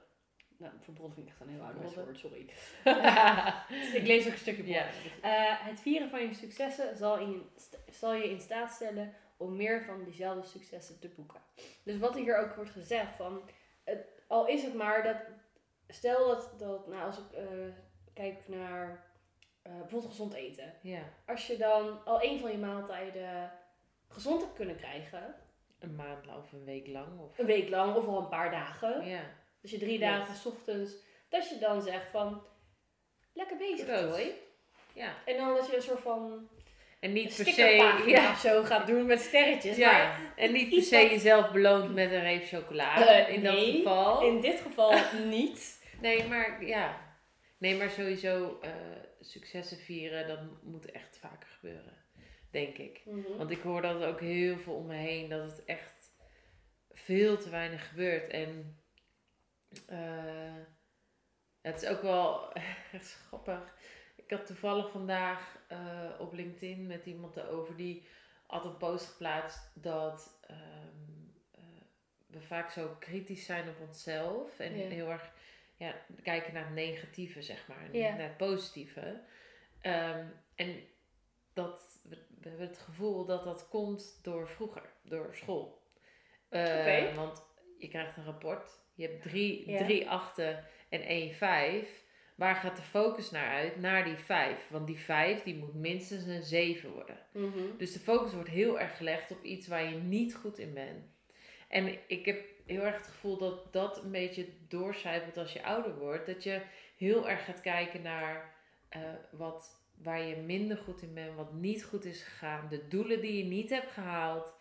[0.56, 2.40] Nou, verbroddelen vind ik echt een heel oud woord, sorry.
[4.00, 4.66] ik lees ook een stukje.
[4.66, 4.86] Ja.
[5.22, 7.50] Eh, het vieren van je successen zal, in,
[7.90, 11.40] zal je in staat stellen om meer van diezelfde successen te boeken.
[11.82, 13.42] Dus wat hier ook wordt gezegd van,
[13.84, 15.16] het, al is het maar dat,
[15.88, 17.44] stel dat, dat nou als ik eh,
[18.12, 19.04] kijk naar
[19.62, 20.72] eh, bijvoorbeeld gezond eten.
[20.80, 23.52] ja, Als je dan al een van je maaltijden
[24.08, 25.34] gezond hebt kunnen krijgen,
[25.84, 27.20] een maand lang of een week lang.
[27.20, 29.22] Of, een week lang of al een paar dagen, ja,
[29.60, 30.92] dus je drie dagen 's ochtends,
[31.28, 32.42] dat je dan zegt van,
[33.32, 34.00] lekker bezig.
[34.00, 34.32] Hoi.
[34.92, 35.14] ja.
[35.24, 36.48] En dan dat je een soort van
[37.00, 39.76] En niet per se, ja, of zo gaat doen met sterretjes.
[39.76, 40.16] Maar ja.
[40.36, 43.04] En niet per se jezelf beloont met een reep chocolade.
[43.04, 44.26] Eh, in nee, dat geval.
[44.26, 45.82] in dit geval niet.
[46.00, 47.02] Nee, maar ja.
[47.58, 48.70] Nee, maar sowieso eh,
[49.20, 51.93] successen vieren, dat moet echt vaker gebeuren.
[52.54, 53.02] Denk ik.
[53.36, 56.10] Want ik hoor dat ook heel veel om me heen, dat het echt
[56.90, 58.28] veel te weinig gebeurt.
[58.28, 58.78] En
[59.86, 60.62] eh,
[61.60, 62.52] het is ook wel
[62.92, 63.74] echt grappig.
[64.16, 68.06] Ik had toevallig vandaag eh, op LinkedIn met iemand erover die
[68.46, 70.58] had een post geplaatst dat ehm,
[71.50, 71.60] eh,
[72.26, 74.88] we vaak zo kritisch zijn op onszelf en Ja.
[74.88, 75.32] heel erg
[75.76, 78.08] ja, kijken naar het negatieve, zeg maar, en Ja.
[78.08, 79.20] niet naar het positieve.
[79.80, 80.92] Ehm, en
[81.54, 85.82] dat we, hebben het gevoel dat dat komt door vroeger, door school.
[86.48, 87.12] Oké.
[87.14, 87.42] Want
[87.78, 89.78] je krijgt een rapport, je hebt drie, Ja.
[89.78, 92.02] drie achten en één vijf.
[92.34, 93.76] Waar gaat de focus naar uit?
[93.76, 94.68] Naar die vijf.
[94.68, 97.18] Want die vijf die moet minstens een zeven worden.
[97.32, 97.76] Mhm.
[97.78, 101.04] Dus de focus wordt heel erg gelegd op iets waar je niet goed in bent.
[101.68, 105.98] En ik heb heel erg het gevoel dat dat een beetje doorcijpelt als je ouder
[105.98, 106.26] wordt.
[106.26, 106.60] Dat je
[106.96, 108.54] heel erg gaat kijken naar
[108.88, 113.20] eh, wat, waar je minder goed in bent, wat niet goed is gegaan, de doelen
[113.20, 114.52] die je niet hebt gehaald.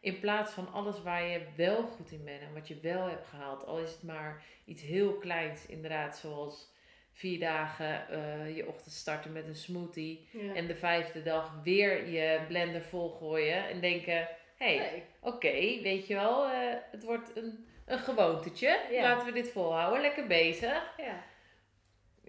[0.00, 3.26] In plaats van alles waar je wel goed in bent en wat je wel hebt
[3.26, 3.66] gehaald.
[3.66, 6.72] Al is het maar iets heel kleins, inderdaad, zoals
[7.12, 10.28] vier dagen eh, je ochtend starten met een smoothie.
[10.30, 10.54] Ja.
[10.54, 16.14] En de vijfde dag weer je blender volgooien en denken: hé, hey, oké, weet je
[16.14, 18.80] wel, eh, het wordt een, een gewoontetje.
[18.90, 19.02] Ja.
[19.02, 20.94] Laten we dit volhouden, lekker bezig.
[20.96, 21.24] Ja.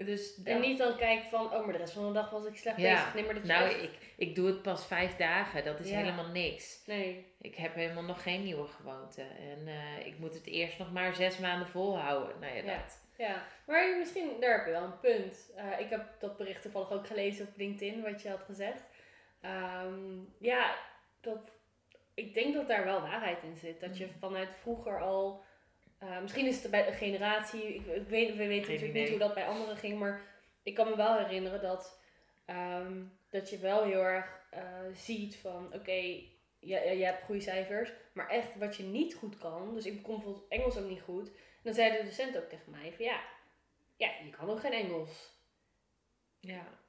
[0.05, 2.57] Dus En niet dan kijken van, oh, maar de rest van de dag was ik
[2.57, 2.93] slecht Ja.
[2.95, 3.13] bezig.
[3.13, 5.97] Nee, maar dat nou, echt- ik, ik doe het pas vijf dagen, dat is Ja.
[5.97, 6.81] helemaal niks.
[6.85, 7.25] Nee.
[7.41, 9.21] Ik heb helemaal nog geen nieuwe gewoonte.
[9.21, 12.39] En eh, ik moet het eerst nog maar zes maanden volhouden.
[12.39, 12.99] Nou ja, dat.
[13.17, 15.51] Ja, maar misschien, daar heb je wel een punt.
[15.55, 18.89] Eh, ik heb dat bericht toevallig ook gelezen op LinkedIn, wat je had gezegd.
[19.41, 20.75] Ehm, ja,
[21.21, 21.51] dat,
[22.13, 23.79] ik denk dat daar wel waarheid in zit.
[23.79, 24.11] Dat je Mm.
[24.19, 25.43] vanuit vroeger al,
[26.01, 29.01] eh, misschien is het bij de generatie, ik, ik weet, we weten natuurlijk idee.
[29.01, 30.21] niet hoe dat bij anderen ging, maar
[30.63, 31.99] ik kan me wel herinneren dat,
[32.45, 36.27] ehm, dat je wel heel erg eh, ziet van, oké, je,
[36.59, 40.47] je hebt goede cijfers, maar echt wat je niet goed kan, dus ik kon bijvoorbeeld
[40.47, 41.31] Engels ook niet goed,
[41.63, 43.21] dan zei de docent ook tegen mij van ja,
[43.95, 45.31] ja, je kan ook geen Engels.
[46.39, 46.79] Ja.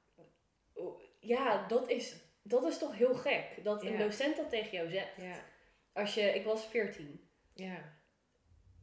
[1.21, 3.65] Ja, dat is, dat is toch heel gek.
[3.65, 5.17] Dat een docent dat tegen jou zegt.
[5.17, 5.45] Ja.
[5.93, 7.29] Als je, ik was 14.
[7.55, 8.01] Ja.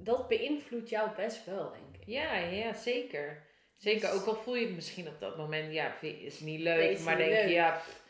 [0.01, 2.05] Dat beïnvloedt jou best wel, denk ik.
[2.05, 3.43] Ja, ja, zeker.
[3.75, 6.77] Zeker, Dus- ook al voel je het misschien op dat moment, ja, is niet leuk,
[6.77, 8.03] Nee, is maar niet denk je, ja, pff,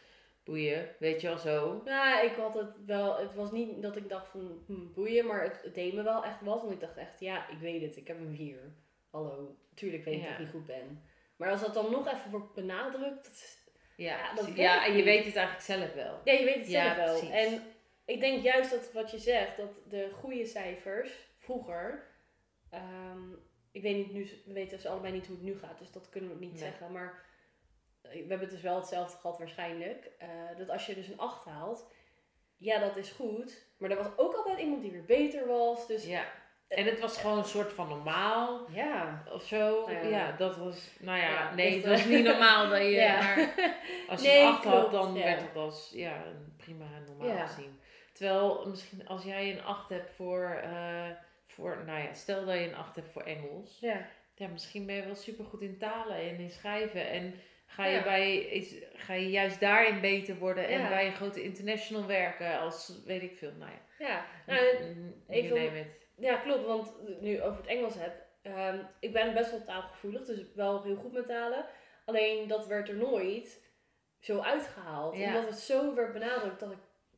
[0.44, 1.82] boeien, weet je wel zo.
[1.86, 5.44] Nou, ik had het wel, het was niet dat ik dacht van hm, boeien, maar
[5.44, 6.62] het, het deed me wel echt wat.
[6.62, 8.60] Want ik dacht echt, ja, ik weet het, ik heb hem hier.
[9.12, 11.04] Hallo, tuurlijk weet ik dat ik niet goed ben.
[11.36, 13.58] Maar als dat dan nog even wordt benadrukt, dat is-
[13.96, 16.20] Ja, Ja, dat ja en je weet het eigenlijk zelf wel.
[16.24, 17.20] Ja, je weet het Ja, zelf wel.
[17.20, 17.36] precies.
[17.54, 17.62] En
[18.06, 21.12] ik denk juist dat wat je zegt, dat de goede cijfers
[21.50, 22.04] vroeger,
[22.70, 23.32] ehm,
[23.72, 26.10] ik weet niet nu, we weten dus allebei niet hoe het nu gaat, dus dat
[26.10, 26.60] kunnen we niet Nee.
[26.62, 26.92] zeggen.
[26.92, 27.26] Maar
[28.02, 30.10] eh, we hebben dus wel hetzelfde gehad waarschijnlijk.
[30.20, 31.92] eh, dat als je dus een 8 haalt,
[32.58, 33.66] ja, dat is goed.
[33.78, 35.88] Maar er was ook altijd iemand die weer beter was.
[35.88, 36.26] Dus ja, Ja.
[36.68, 38.66] En het was gewoon een soort van normaal
[39.34, 39.86] of zo.
[39.88, 40.02] Nou ja.
[40.08, 40.32] ja.
[40.32, 43.20] dat was, nou ja, Ja, nee, ligt het was er- niet normaal dat je, Ja.
[43.36, 43.54] maar
[44.10, 45.24] als je Nee, een acht had, klopt, dan ja.
[45.24, 47.46] werd het als, ja, een prima en normaal Ja.
[47.46, 47.80] gezien.
[48.14, 51.10] Terwijl, misschien als jij een acht hebt voor, eh,
[51.60, 53.78] voor, nou ja, stel dat je een acht hebt voor Engels.
[53.80, 54.08] ja.
[54.36, 57.10] Ja, misschien ben je wel super goed in talen en in schrijven.
[57.10, 57.34] En
[57.66, 58.04] ga je, Ja.
[58.04, 60.88] bij, iets, ga je juist daarin beter worden en Ja.
[60.88, 64.06] bij een grote international werken als, weet ik veel, nou ja.
[64.08, 64.26] ja.
[64.48, 64.60] Nou,
[65.28, 65.88] even.
[66.18, 66.66] Ja, klopt.
[66.66, 68.28] Want nu over het Engels heb.
[68.42, 71.66] ehm, ik ben best wel taalgevoelig, dus wel heel goed met talen.
[72.06, 73.60] Alleen dat werd er nooit
[74.20, 75.14] zo uitgehaald.
[75.14, 76.78] Omdat het zo werd benadrukt dat ik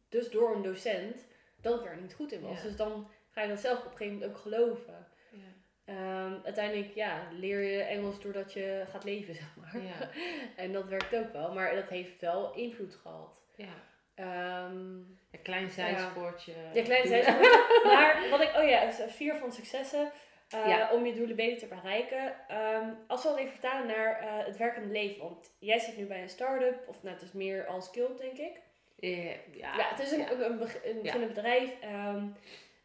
[0.09, 1.27] dus door een docent
[1.61, 2.61] dat ik er niet goed in was.
[2.61, 5.07] Dus dan ga je dat zelf op een gegeven moment ook geloven.
[5.31, 5.39] Ja.
[5.85, 9.81] Ehm, uiteindelijk ja, leer je Engels doordat je gaat leven, zeg maar.
[9.83, 10.09] Ja.
[10.55, 13.41] en dat werkt ook wel, maar dat heeft wel invloed gehad.
[13.55, 13.73] Ja.
[14.15, 14.75] Ehm,
[15.31, 16.53] Een klein zijspoortje.
[16.73, 17.61] ja, klein Doe- zijspoor.
[17.93, 20.11] maar wat ik, oh ja, dus, eh, vier van successen.
[20.49, 20.91] eh, Ja.
[20.93, 22.35] om je doelen beter te bereiken.
[22.47, 25.21] Ehm, als we dat even vertalen naar eh, het werkende leven.
[25.23, 28.37] Want jij zit nu bij een start-up, of nou, het is meer als skilled, denk
[28.37, 28.61] ik.
[28.95, 30.31] Ja, Ja, het is een, ja.
[30.31, 31.01] een, een, beg- een Ja.
[31.01, 31.79] beginnend bedrijf.
[31.81, 32.25] ehm,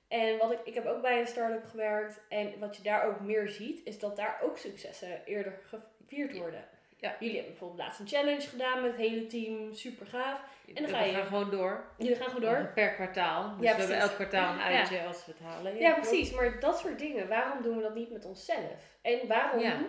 [0.08, 2.20] en wat ik, ik heb ook bij een start-up gewerkt.
[2.28, 6.64] En wat je daar ook meer ziet, is dat daar ook successen eerder gevierd worden.
[6.98, 7.16] Ja.
[7.18, 10.40] Jullie hebben bijvoorbeeld laatst een challenge gedaan met het hele team, super gaaf.
[10.74, 11.84] dan we ga je- gaan gewoon door.
[11.98, 12.70] Jullie gaan gewoon door.
[12.74, 13.56] Per kwartaal.
[13.56, 14.64] Dus Ja, we hebben elk kwartaal een Ja.
[14.78, 15.76] uitje als we het halen.
[15.78, 16.30] Ja, precies.
[16.30, 18.98] Maar dat soort dingen, waarom doen we dat niet met onszelf?
[19.02, 19.86] En waarom...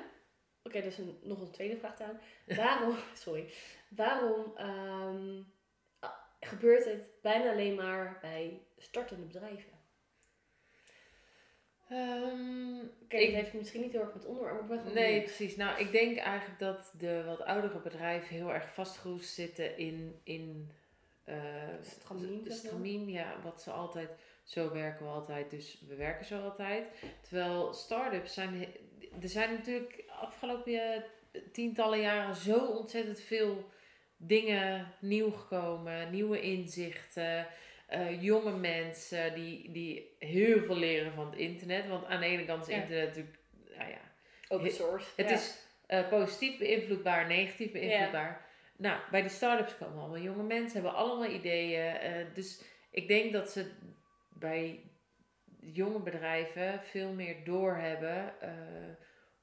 [0.64, 2.20] Oké, dat is een, nog een tweede vraag aan.
[2.46, 2.96] Waarom...
[3.26, 3.50] sorry.
[3.90, 5.42] Waarom ehm,
[6.00, 9.76] ah, gebeurt het bijna alleen maar bij startende bedrijven?
[11.90, 15.22] Ehm, Oké, ik- dat heeft misschien niet heel erg met onderwerp, maar ik ben Nee,
[15.22, 15.56] precies.
[15.56, 20.72] Nou, ik denk eigenlijk dat de wat oudere bedrijven heel erg vastgeroest zitten in, in
[21.24, 21.36] eh,
[22.54, 24.10] Stramien, ja, wat ze altijd,
[24.44, 26.86] zo werken we altijd, dus we werken zo altijd.
[27.22, 28.66] Terwijl start-ups zijn,
[29.22, 31.02] er zijn natuurlijk afgelopen eh,
[31.52, 33.70] tientallen jaren zo ontzettend veel
[34.18, 37.48] dingen nieuw gekomen, nieuwe inzichten.
[37.88, 41.88] Eh, jonge mensen die, die heel veel leren van het internet.
[41.88, 42.82] Want aan de ene kant is Ja.
[42.82, 43.38] internet natuurlijk,
[43.78, 44.00] nou ja,
[44.48, 45.08] Open source.
[45.16, 45.36] het ja.
[45.36, 48.46] is eh, positief beïnvloedbaar, negatief beïnvloedbaar.
[48.78, 51.96] Nou, bij die start-ups komen allemaal jonge mensen, hebben allemaal ideeën.
[51.96, 53.72] eh, dus ik denk dat ze
[54.34, 54.80] bij
[55.60, 58.34] jonge bedrijven veel meer doorhebben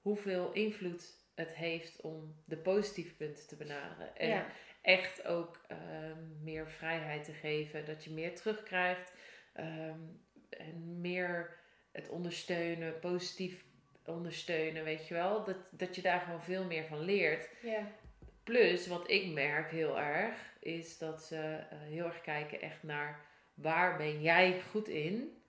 [0.00, 4.16] hoeveel invloed het heeft om de positieve punten te benaderen.
[4.16, 4.46] En ja.
[4.84, 9.12] Echt ook ehm, meer vrijheid te geven, dat je meer terugkrijgt
[9.52, 10.00] ehm,
[10.48, 11.58] en meer
[11.92, 13.64] het ondersteunen, positief
[14.04, 15.44] ondersteunen, weet je wel.
[15.44, 17.48] Dat, dat je daar gewoon veel meer van leert.
[17.62, 17.90] ja.
[18.42, 21.36] Plus, wat ik merk heel erg, is dat ze
[21.70, 25.42] eh, heel erg kijken echt naar waar ben jij goed in,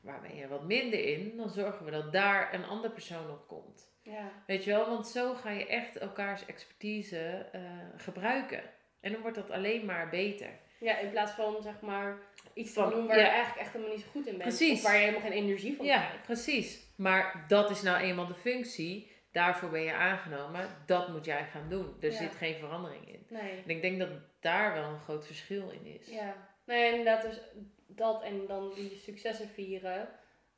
[0.00, 3.48] waar ben je wat minder in, dan zorgen we dat daar een andere persoon op
[3.48, 3.91] komt.
[4.02, 4.30] Ja.
[4.46, 7.60] Weet je wel, want zo ga je echt elkaars expertise eh,
[7.96, 8.62] gebruiken.
[9.00, 10.50] En dan wordt dat alleen maar beter.
[10.80, 12.18] Ja, in plaats van zeg maar
[12.54, 13.22] iets Van- te doen waar ja.
[13.22, 14.48] je eigenlijk echt helemaal niet zo goed in bent.
[14.48, 14.72] Precies.
[14.78, 16.22] Of waar je helemaal geen energie van Ja, krijgt.
[16.22, 16.86] precies.
[16.96, 19.10] Maar dat is nou eenmaal de functie.
[19.32, 20.68] Daarvoor ben je aangenomen.
[20.86, 21.96] Dat moet jij gaan doen.
[22.00, 22.16] Er Ja.
[22.16, 23.26] zit geen verandering in.
[23.28, 23.62] Nee.
[23.64, 24.08] En ik denk dat
[24.40, 26.06] daar wel een groot verschil in is.
[26.08, 26.34] Ja,
[26.66, 27.40] nee, inderdaad, dus
[27.86, 30.08] dat en dan die successen vieren.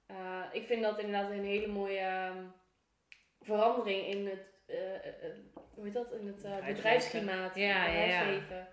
[0.07, 2.37] Eh, ik vind dat inderdaad een hele mooie ehm,
[3.45, 5.31] verandering in het, eh, eh, eh,
[5.75, 7.95] hoe heet dat, in het bedrijfsklimaat, Ja, ja, ja.
[8.19, 8.69] bedrijfsleven.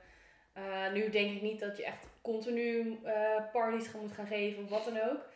[0.54, 3.00] Eh, nu denk ik niet dat je echt continu
[3.52, 5.30] parties moet gaan geven of wat dan ook.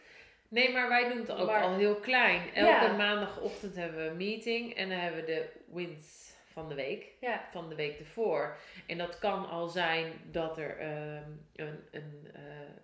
[0.48, 2.42] Nee, maar wij doen het ook Maar- al heel klein.
[2.54, 2.96] Elke Ja.
[2.96, 4.74] maandagochtend hebben we een meeting.
[4.76, 7.06] En dan hebben we de wins van de week.
[7.20, 8.58] Ja, van de week ervoor.
[8.88, 12.32] En dat kan al zijn dat er ehm, een, een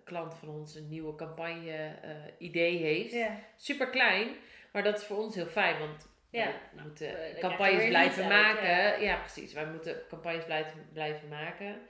[0.04, 1.94] klant van ons een nieuwe campagne
[2.38, 3.12] idee heeft.
[3.12, 3.38] ja.
[3.56, 4.28] Super klein,
[4.72, 8.32] maar dat is voor ons heel fijn, want Ja, we nou, moeten campagnes blijven uit,
[8.32, 8.68] maken.
[8.68, 8.94] ja.
[8.94, 9.16] ja.
[9.16, 9.52] precies.
[9.52, 11.80] Wij moeten campagnes blijven, blijven maken.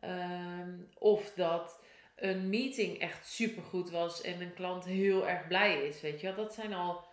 [0.00, 1.84] Ehm, of dat
[2.16, 6.00] een meeting echt super goed was en een klant heel erg blij is.
[6.00, 7.04] Weet je wel, dat zijn al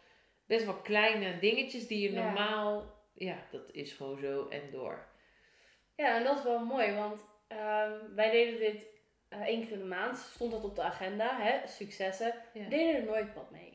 [0.46, 2.24] best wel kleine dingetjes die je Ja.
[2.24, 5.08] normaal, ja, dat is gewoon zo en door.
[5.96, 8.86] Ja, en dat is wel mooi, want ehm, wij deden dit
[9.30, 10.18] eh, één keer in de maand.
[10.18, 11.68] Stond dat op de agenda, hè?
[11.68, 12.34] Successen.
[12.54, 12.70] Ja.
[12.70, 13.69] Deden er nooit wat mee.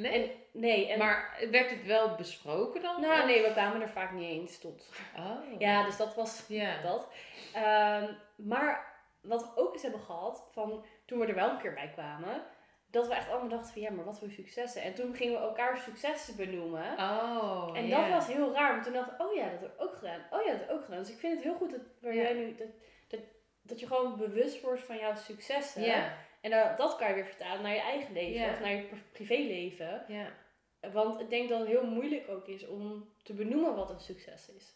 [0.00, 0.12] Nee?
[0.12, 3.00] En, nee, en, maar werd het wel besproken dan?
[3.00, 4.88] nou Of- nee, we kwamen er vaak niet eens tot.
[5.18, 5.60] Oh.
[5.60, 6.46] Ja, dus dat was
[6.82, 7.08] dat.
[7.54, 11.74] Ehm, maar wat we ook eens hebben gehad, van toen we er wel een keer
[11.74, 12.42] bij kwamen,
[12.90, 14.82] dat we echt allemaal dachten van ja, maar wat voor successen.
[14.82, 16.92] En toen gingen we elkaar successen benoemen.
[16.98, 19.80] Oh, En dat was heel raar, want toen dacht ik, oh ja, dat heb ik
[19.82, 20.20] ook gedaan.
[20.30, 20.98] Oh ja, dat heb ik ook gedaan.
[21.00, 22.22] Dus ik vind het heel goed dat, waar Ja.
[22.22, 22.66] jij nu, dat,
[23.08, 23.20] dat,
[23.62, 25.82] dat je gewoon bewust wordt van jouw successen.
[25.82, 28.52] Ja, En dat, dat kan je weer vertalen naar je eigen leven Ja.
[28.52, 30.04] of naar je pri- privéleven.
[30.08, 30.32] ja.
[30.92, 34.48] Want ik denk dat het heel moeilijk ook is om te benoemen wat een succes
[34.48, 34.74] is.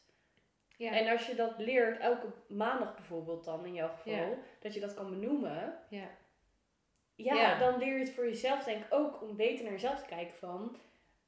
[0.76, 0.92] Ja.
[0.92, 4.94] En als je dat leert, elke maandag bijvoorbeeld dan in jouw geval, dat je dat
[4.94, 5.78] kan benoemen.
[5.88, 6.08] ja.
[7.16, 10.06] Ja, dan leer je het voor jezelf denk ik ook om beter naar jezelf te
[10.08, 10.76] kijken van...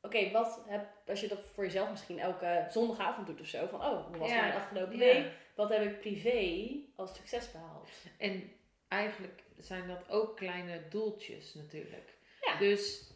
[0.03, 3.67] Oké, wat heb, als je dat voor jezelf misschien elke zondagavond doet of zo.
[3.67, 5.27] Van, oh, hoe was mijn afgelopen week?
[5.55, 7.91] Wat heb ik privé als succes behaald?
[8.19, 8.53] En
[8.89, 12.15] eigenlijk zijn dat ook kleine doeltjes natuurlijk.
[12.41, 13.11] Ja, Dus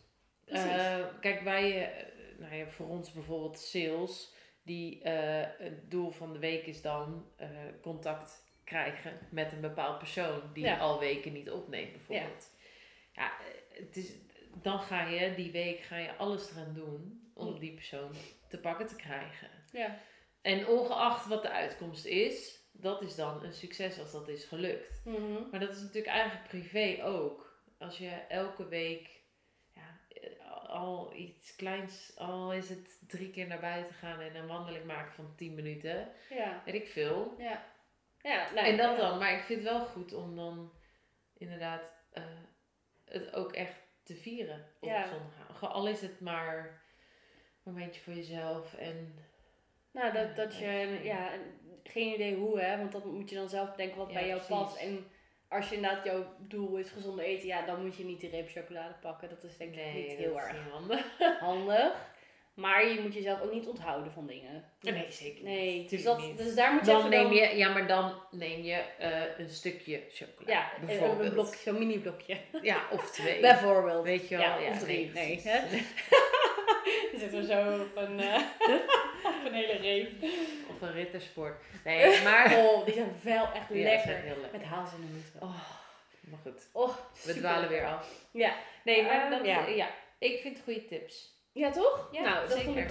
[0.45, 2.07] eh, kijk, wij, eh,
[2.39, 7.27] nou ja, voor ons bijvoorbeeld sales, die eh, het doel van de week is dan
[7.83, 10.79] contact krijgen met een bepaald persoon die Ja.
[10.79, 12.51] al weken niet opneemt bijvoorbeeld.
[13.13, 13.47] Ja, eh,
[13.85, 14.13] het is,
[14.63, 18.13] dan ga je die week ga je alles eraan doen om die persoon
[18.49, 19.49] te pakken te krijgen.
[19.73, 19.99] ja.
[20.43, 25.03] En ongeacht wat de uitkomst is, dat is dan een succes als dat is gelukt.
[25.05, 25.51] Mhm.
[25.51, 27.63] Maar dat is natuurlijk eigenlijk privé ook.
[27.79, 29.21] Als je elke week,
[29.75, 34.47] ja, eh, al iets kleins, al is het drie keer naar buiten gaan en een
[34.47, 36.13] wandeling maken van 10 minuten.
[36.29, 36.63] Ja.
[36.65, 37.35] Weet ik veel.
[37.39, 37.65] Ja.
[38.23, 39.09] Ja, nou, en dat ja.
[39.09, 39.19] dan.
[39.19, 40.73] Maar ik vind het wel goed om dan
[41.39, 42.25] inderdaad eh,
[43.05, 45.09] het ook echt te vieren op Ja.
[45.61, 46.83] Al is het maar
[47.65, 49.19] een momentje voor jezelf en
[49.93, 51.41] Nou, dat, dat je, ja, en
[51.85, 54.41] geen idee hoe, hè, want dat moet je dan zelf bedenken wat Ja, bij jou
[54.41, 54.57] precies.
[54.65, 54.77] past.
[54.77, 55.07] En
[55.49, 58.49] als je inderdaad jouw doel is gezonde eten, ja, dan moet je niet die reep
[58.51, 59.29] chocolade pakken.
[59.29, 61.19] Dat is denk ik nee, niet heel erg niet handig.
[61.41, 62.09] handig.
[62.55, 64.65] Maar je moet jezelf ook niet onthouden van dingen.
[64.81, 65.91] Nee, zeker Nee, niet.
[65.91, 66.39] dus, Tuurlijk dat, niet.
[66.39, 69.49] dus daar moet je Dan even neem je, ja, maar dan neem je eh, een
[69.49, 70.53] stukje chocolade.
[70.53, 71.27] Ja, bijvoorbeeld.
[71.29, 72.37] een blokje, zo'n mini blokje.
[72.63, 73.41] Ja, of twee.
[73.51, 74.05] Bijvoorbeeld.
[74.05, 74.45] Weet je wel?
[74.47, 75.11] Ja, Ja, of drie.
[75.13, 75.45] Nee, precies.
[75.45, 75.61] hè?
[77.19, 78.21] Zitten we zo op een,
[79.39, 80.11] op een hele reep.
[80.69, 81.63] Of een rittersport.
[81.85, 82.55] Nee, maar...
[82.59, 84.07] Oh, die zijn wel echt Ja, lekker.
[84.11, 84.59] zijn heel lekker.
[84.59, 85.41] Met hazelnoten.
[85.41, 85.61] Oh,
[86.21, 86.67] maar goed.
[86.73, 88.09] Oh, We dwalen weer af.
[88.31, 88.55] Ja.
[88.85, 89.67] Nee, maar Ehm, ja.
[89.67, 89.89] ja.
[90.19, 91.39] ik vind goede tips.
[91.53, 92.09] Ja, toch?
[92.13, 92.87] Ja, nou, dat zeker.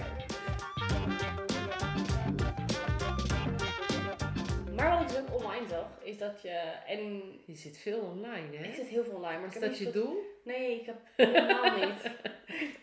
[6.02, 6.48] Is dat je...
[6.86, 8.64] En Je zit veel online, hè?
[8.64, 10.22] ik zit heel veel online, maar ik Is heb dat je doel?
[10.44, 12.02] Nee, ik heb helemaal niet.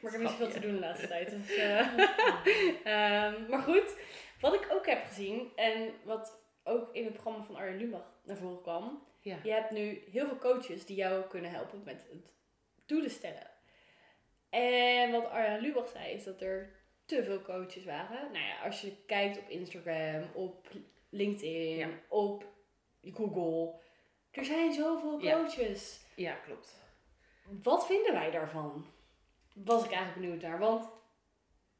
[0.01, 1.29] Maar ik heb niet zoveel te doen de laatste tijd.
[1.29, 1.79] Dus, eh,
[2.93, 3.95] ehm, maar goed,
[4.39, 8.37] wat ik ook heb gezien en wat ook in het programma van Arjen Lubach naar
[8.37, 9.03] voren kwam.
[9.21, 9.37] Ja.
[9.43, 12.33] Je hebt nu heel veel coaches die jou kunnen helpen met het
[12.85, 13.49] doelen stellen.
[14.49, 18.31] En wat Arjen Lubach zei is dat er te veel coaches waren.
[18.31, 20.67] Nou ja, als je kijkt op Instagram, op
[21.09, 21.89] LinkedIn, Ja.
[22.09, 22.45] op
[23.15, 23.79] Google.
[24.31, 25.99] Er zijn zoveel coaches.
[26.15, 26.75] Ja, klopt.
[27.63, 28.85] Wat vinden wij daarvan?
[29.53, 30.59] Was ik eigenlijk benieuwd naar.
[30.59, 30.89] Want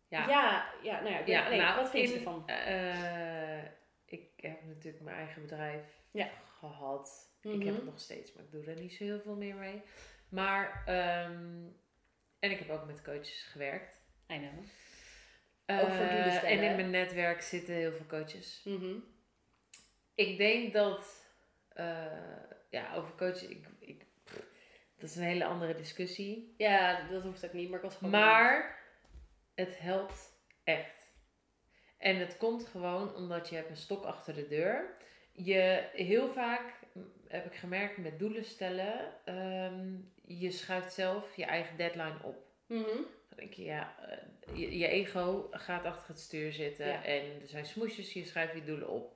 [0.07, 0.27] Ja.
[0.27, 2.47] ja, ja, nou ja, ik Ja, nee, nou, wat vind je ervan?
[2.47, 3.63] Eh,
[4.05, 6.29] ik heb natuurlijk mijn eigen bedrijf Ja.
[6.59, 7.31] gehad.
[7.41, 7.65] Ik Mhm.
[7.65, 9.81] heb het nog steeds, maar ik doe er niet zo heel veel meer mee.
[10.29, 11.65] Maar, ehm,
[12.39, 14.01] en ik heb ook met coaches gewerkt.
[14.31, 14.59] I know.
[15.81, 18.61] Ook voor Eh, En in mijn netwerk zitten heel veel coaches.
[18.65, 18.95] Mhm.
[20.17, 21.25] Ik denk dat,
[21.69, 22.05] eh,
[22.69, 24.05] ja, over coaches, ik, ik,
[24.97, 26.53] dat is een hele andere discussie.
[26.57, 28.11] Ja, dat hoeft ook niet, maar ik was gewoon.
[28.11, 28.79] Maar
[29.55, 31.11] het helpt echt.
[31.97, 34.95] En het komt gewoon omdat je hebt een stok achter de deur.
[35.31, 36.73] Je heel vaak
[37.27, 42.45] heb ik gemerkt met doelen stellen, ehm, je schuift zelf je eigen deadline op.
[42.67, 42.83] Mhm.
[42.83, 44.17] Dan denk je, ja, eh,
[44.59, 47.03] je, je ego gaat achter het stuur zitten Ja.
[47.03, 49.15] en er zijn smoesjes, je schrijft je doelen op.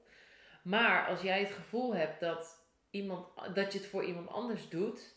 [0.63, 5.15] Maar als jij het gevoel hebt dat, iemand, dat je het voor iemand anders doet,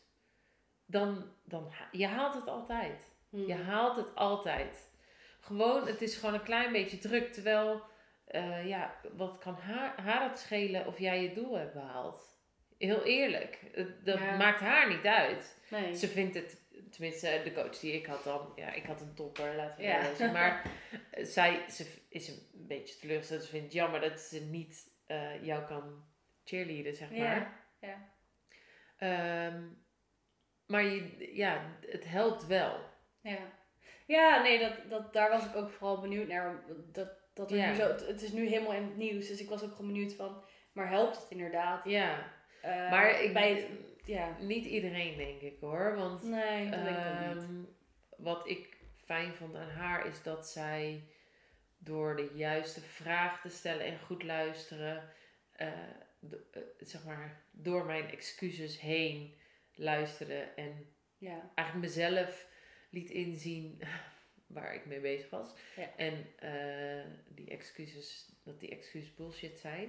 [0.87, 3.07] dan, dan je haalt het altijd.
[3.31, 3.47] Mhm.
[3.47, 4.93] Je haalt het altijd.
[5.41, 7.33] Gewoon, het is gewoon een klein beetje druk.
[7.33, 7.83] Terwijl,
[8.25, 12.33] eh, ja, wat kan haar, haar het schelen of jij je doel hebt behaald?
[12.79, 13.59] Heel eerlijk,
[14.05, 14.37] dat Ja.
[14.37, 15.59] maakt haar niet uit.
[15.71, 15.95] Nee.
[15.95, 19.55] Ze vindt het, tenminste de coach die ik had dan, ja, ik had een topper,
[19.57, 20.09] laten we Ja.
[20.09, 20.33] wezen.
[20.33, 20.71] Maar
[21.37, 23.43] zij ze is een beetje teleurgesteld.
[23.43, 26.05] Ze vindt het jammer dat ze niet eh, jou kan
[26.45, 27.19] cheerleaden, zeg maar.
[27.19, 27.53] Ja.
[27.81, 28.13] Ja.
[28.99, 29.63] Ehm,
[30.67, 32.79] maar je, ja, het helpt wel.
[33.21, 33.39] Ja.
[34.07, 36.65] Ja, nee, dat, dat, daar was ik ook vooral benieuwd naar.
[36.93, 37.69] Dat, dat Ja.
[37.69, 39.93] nu zo, het, het is nu helemaal in het nieuws, dus ik was ook gewoon
[39.93, 41.85] benieuwd van, maar helpt het inderdaad?
[41.85, 43.67] Ja, Eh, maar ik, bij het,
[44.05, 45.97] ja, niet iedereen denk ik hoor.
[45.97, 47.43] Want nee, dat denk ik niet.
[47.45, 47.63] ehm,
[48.17, 51.09] wat ik fijn vond aan haar is dat zij
[51.85, 55.13] door de juiste vraag te stellen en goed luisteren,
[55.53, 59.35] eh, eh, zeg maar, door mijn excuses heen
[59.75, 62.49] luisterde en Ja, eigenlijk mezelf
[62.91, 63.81] liet inzien
[64.47, 65.55] waar ik mee bezig was.
[65.77, 65.97] Ja.
[65.97, 69.89] En eh, die excuses, dat die excuses bullshit zijn.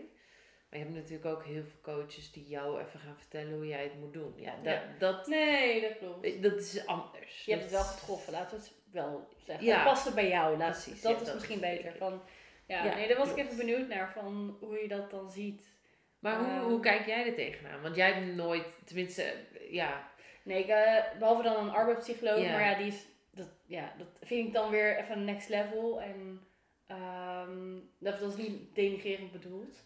[0.70, 3.84] Maar je hebt natuurlijk ook heel veel coaches die jou even gaan vertellen hoe jij
[3.84, 4.34] het moet doen.
[4.38, 4.96] Ja, dat, Ja.
[5.00, 6.44] dat, nee, dat klopt.
[6.44, 7.46] dat is anders.
[7.46, 9.66] Je hebt het wel getroffen, laten we het wel zeggen.
[9.66, 9.76] Ja.
[9.76, 11.96] Het paste bij jou, laat, Precies, dat ja, is dat misschien is beter.
[11.98, 12.22] Van,
[12.68, 15.74] ja, Ja, nee, daar was ik even benieuwd naar, van hoe je dat dan ziet.
[16.20, 16.64] Maar hoe, Ehm.
[16.64, 17.82] hoe kijk jij er tegenaan?
[17.82, 19.34] Want jij hebt nooit, tenminste,
[19.70, 20.14] ja,
[20.44, 22.52] Nee, ik, eh, behalve dan een arbeidspsycholoog, Ja.
[22.52, 26.02] maar ja, die is, dat, ja, dat vind ik dan weer even next level.
[26.02, 26.42] En
[26.88, 29.78] ehm, dat, dat is niet denigrerend bedoeld.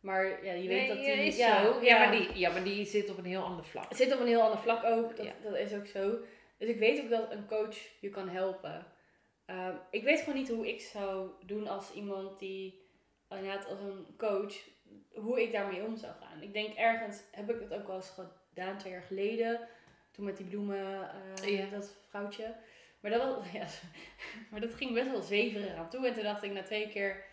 [0.00, 1.06] Maar ja, je weet Nee, dat die...
[1.06, 1.78] is ja, zo.
[1.82, 3.88] Ja, maar die, ja, maar die zit op een heel ander vlak.
[3.88, 5.32] Het zit op een heel ander vlak ook, dat, Ja.
[5.42, 6.16] dat is ook zo.
[6.58, 8.86] Dus ik weet ook dat een coach je kan helpen.
[9.44, 12.86] Ehm, ik weet gewoon niet hoe ik zou doen als iemand die,
[13.28, 14.54] inderdaad als een coach,
[15.14, 16.42] hoe ik daarmee om zou gaan.
[16.42, 18.14] Ik denk ergens, heb ik het ook wel eens
[18.50, 19.68] gedaan twee jaar geleden,
[20.10, 21.10] toen met die bloemen,
[21.42, 21.66] eh, Ja.
[21.66, 22.54] dat vrouwtje.
[23.00, 23.66] Maar dat, was, ja,
[24.50, 26.06] maar dat ging best wel zweverig aan toe.
[26.06, 27.24] En toen dacht ik na twee keer,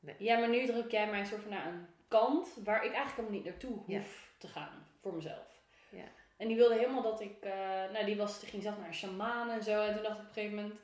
[0.00, 0.14] Nee.
[0.18, 3.16] ja, maar nu druk jij mij een soort van naar een kant waar ik eigenlijk
[3.16, 4.38] helemaal niet naartoe hoef Ja.
[4.38, 5.62] te gaan voor mezelf.
[5.90, 6.04] Ja.
[6.44, 7.52] En die wilde helemaal dat ik, eh,
[7.92, 9.82] nou die, was, die ging zelf naar een shaman en zo.
[9.82, 10.74] En toen dacht ik op een gegeven moment,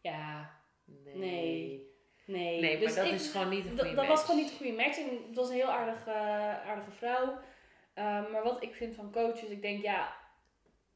[0.00, 0.50] ja,
[0.84, 1.14] Nee.
[1.16, 1.90] Nee.
[2.24, 2.60] nee.
[2.60, 4.24] Nee, maar Dus dat ik- is gewoon niet een dat, goede dat was match.
[4.26, 4.98] gewoon niet een goede match.
[4.98, 6.10] En het was een heel aardige,
[6.66, 7.38] aardige vrouw.
[7.94, 10.16] Eh, maar wat ik vind van coaches, ik denk ja,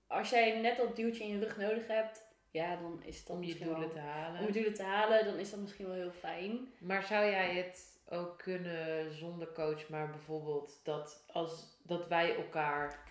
[0.06, 3.36] als jij net dat duwtje in je rug nodig hebt, ja, dan is het dan
[3.36, 4.40] Om je doelen wel- te halen.
[4.40, 6.72] om je doelen te halen, dan is dat misschien wel heel fijn.
[6.78, 13.04] Maar zou jij het ook kunnen zonder coach, maar bijvoorbeeld dat, als, dat wij elkaar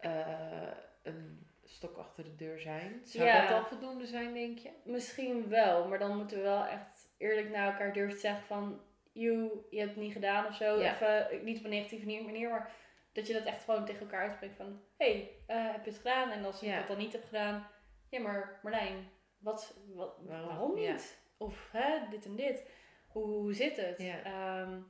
[0.00, 0.70] eh,
[1.02, 3.00] een stok achter de deur zijn?
[3.04, 3.40] Zou Ja.
[3.46, 4.70] dat al voldoende zijn, denk je?
[4.84, 8.80] Misschien wel, maar dan moeten we wel echt eerlijk naar elkaar durven zeggen van,
[9.12, 10.78] you, je hebt het niet gedaan of zo.
[10.80, 10.92] Ja.
[10.92, 12.70] Even, niet op een negatieve manier, maar
[13.12, 16.30] dat je dat echt gewoon tegen elkaar uitspreekt van, hey, eh, heb je het gedaan?
[16.30, 16.78] En als ik Ja.
[16.78, 17.66] dat dan niet heb gedaan,
[18.10, 20.74] ja maar Marlijn, wat, wat, Waarom?
[20.74, 21.18] niet?
[21.36, 22.70] Of hè, dit en dit.
[23.08, 23.98] Hoe, hoe zit het?
[23.98, 24.80] Ehm,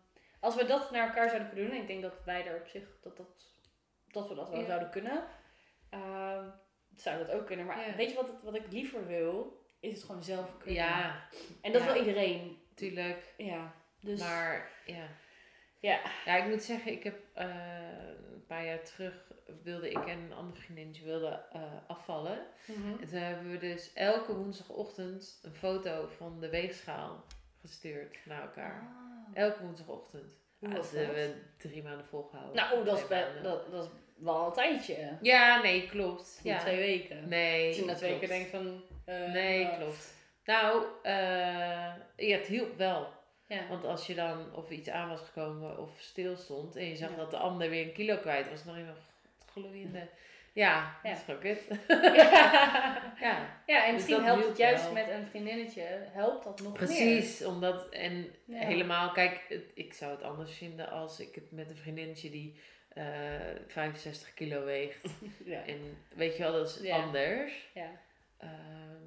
[0.40, 2.66] als we dat naar elkaar zouden kunnen doen, en ik denk dat wij er op
[2.66, 3.54] zich, dat, dat,
[4.16, 4.66] dat we dat wel Ja.
[4.66, 5.24] zouden kunnen,
[5.90, 6.44] ehm,
[6.94, 7.66] zou dat ook kunnen.
[7.66, 7.96] Maar Ja.
[7.96, 9.64] weet je wat, wat ik liever wil?
[9.80, 10.82] Is het gewoon zelf kunnen.
[10.82, 11.28] Ja,
[11.62, 12.58] En dat wil iedereen.
[12.74, 13.34] tuurlijk.
[13.36, 13.74] Ja.
[14.00, 15.06] Dus, Maar ja.
[15.80, 16.00] ja.
[16.24, 17.46] Ja, ik moet zeggen, ik heb eh,
[18.32, 22.46] een paar jaar terug wilde ik en een andere vriendinnetje wilden eh, afvallen.
[22.66, 23.00] Mhm.
[23.00, 27.24] En toen hebben we dus elke woensdagochtend een foto van de weegschaal
[27.60, 28.80] gestuurd naar elkaar.
[28.80, 29.42] Ah.
[29.42, 30.36] Elke woensdagochtend.
[30.58, 32.56] Hoe Ja, dat hebben we drie maanden volgehouden.
[32.56, 33.08] Nou, dat is,
[33.42, 35.18] dat, dat is wel een tijdje.
[35.20, 36.40] Ja, nee, klopt.
[36.42, 36.54] Ja.
[36.54, 36.60] Ja.
[36.60, 37.28] Twee weken.
[37.28, 38.18] Nee, na twee klopt.
[38.26, 38.82] keer denkt van...
[39.04, 40.14] eh, Nee, nou, klopt.
[40.44, 41.12] Nou, eh,
[42.16, 43.08] ja, het hielp wel.
[43.46, 43.68] Ja.
[43.68, 47.10] Want als je dan of iets aan was gekomen of stil stond en je zag
[47.10, 47.16] Ja.
[47.16, 48.96] dat de ander weer een kilo kwijt was, dan je nog,
[49.52, 50.08] gloeiende.
[50.52, 51.08] Ja, Ja.
[51.10, 51.62] dat is gewoon kut.
[51.88, 53.12] ja.
[53.28, 54.92] ja, ja, en Dus misschien helpt het juist wel.
[54.92, 55.82] met een vriendinnetje.
[56.12, 56.86] Helpt dat nog meer.
[56.86, 57.44] precies.
[57.44, 61.76] Omdat, en helemaal, kijk, het- ik zou het anders vinden als ik het met een
[61.76, 62.60] vriendinnetje die
[62.96, 65.08] eh 65 kilo weegt.
[65.44, 65.64] Ja.
[65.64, 66.96] En weet je wel, dat is Ja.
[67.02, 67.70] anders.
[67.74, 67.90] Ja.
[68.36, 69.02] Ehm,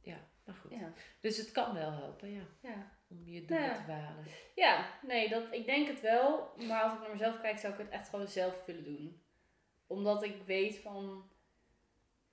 [0.00, 0.70] ja, maar goed.
[0.70, 0.92] Ja.
[1.20, 2.42] Dus het kan wel helpen, ja.
[2.60, 2.90] Ja.
[3.08, 3.74] Om je doelen Ja.
[3.74, 4.24] te behalen.
[4.54, 6.52] Ja, nee, dat, ik denk het wel.
[6.66, 9.22] Maar als ik naar mezelf kijk, zou ik het echt gewoon zelf willen doen.
[9.86, 11.30] Omdat ik weet van...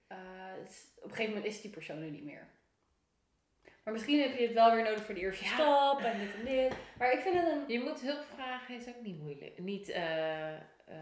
[0.07, 0.17] eh,
[0.63, 2.47] het op een gegeven moment is die persoon er niet meer.
[3.83, 5.49] Maar misschien heb je het wel weer nodig voor de eerste Ja.
[5.53, 6.75] stap en dit en dit.
[6.97, 7.63] Maar ik vind het een...
[7.67, 9.59] Je moet hulp vragen, is ook niet moeilijk.
[9.59, 10.53] Niet eh,
[10.85, 10.97] eh,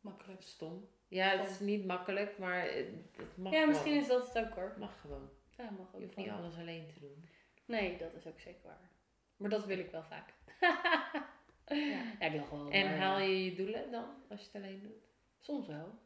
[0.00, 0.42] Makkelijk.
[0.42, 0.88] stom.
[1.08, 2.86] Ja, het is niet makkelijk, maar het
[3.16, 3.68] het mag Ja, gewoon.
[3.74, 4.74] misschien is dat het ook hoor.
[4.78, 5.30] Mag gewoon.
[5.56, 7.28] Ja, mag ook Je hoeft niet alles alleen te doen.
[7.64, 8.90] Nee, dat is ook zeker waar.
[9.36, 10.34] Maar dat wil ik wel vaak.
[11.70, 12.02] Ja.
[12.20, 12.70] Ja, ik lach wel.
[12.70, 15.08] En maar, haal je je doelen dan, als je het alleen doet?
[15.38, 15.98] Soms wel.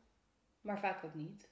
[0.61, 1.49] Maar vaak ook niet.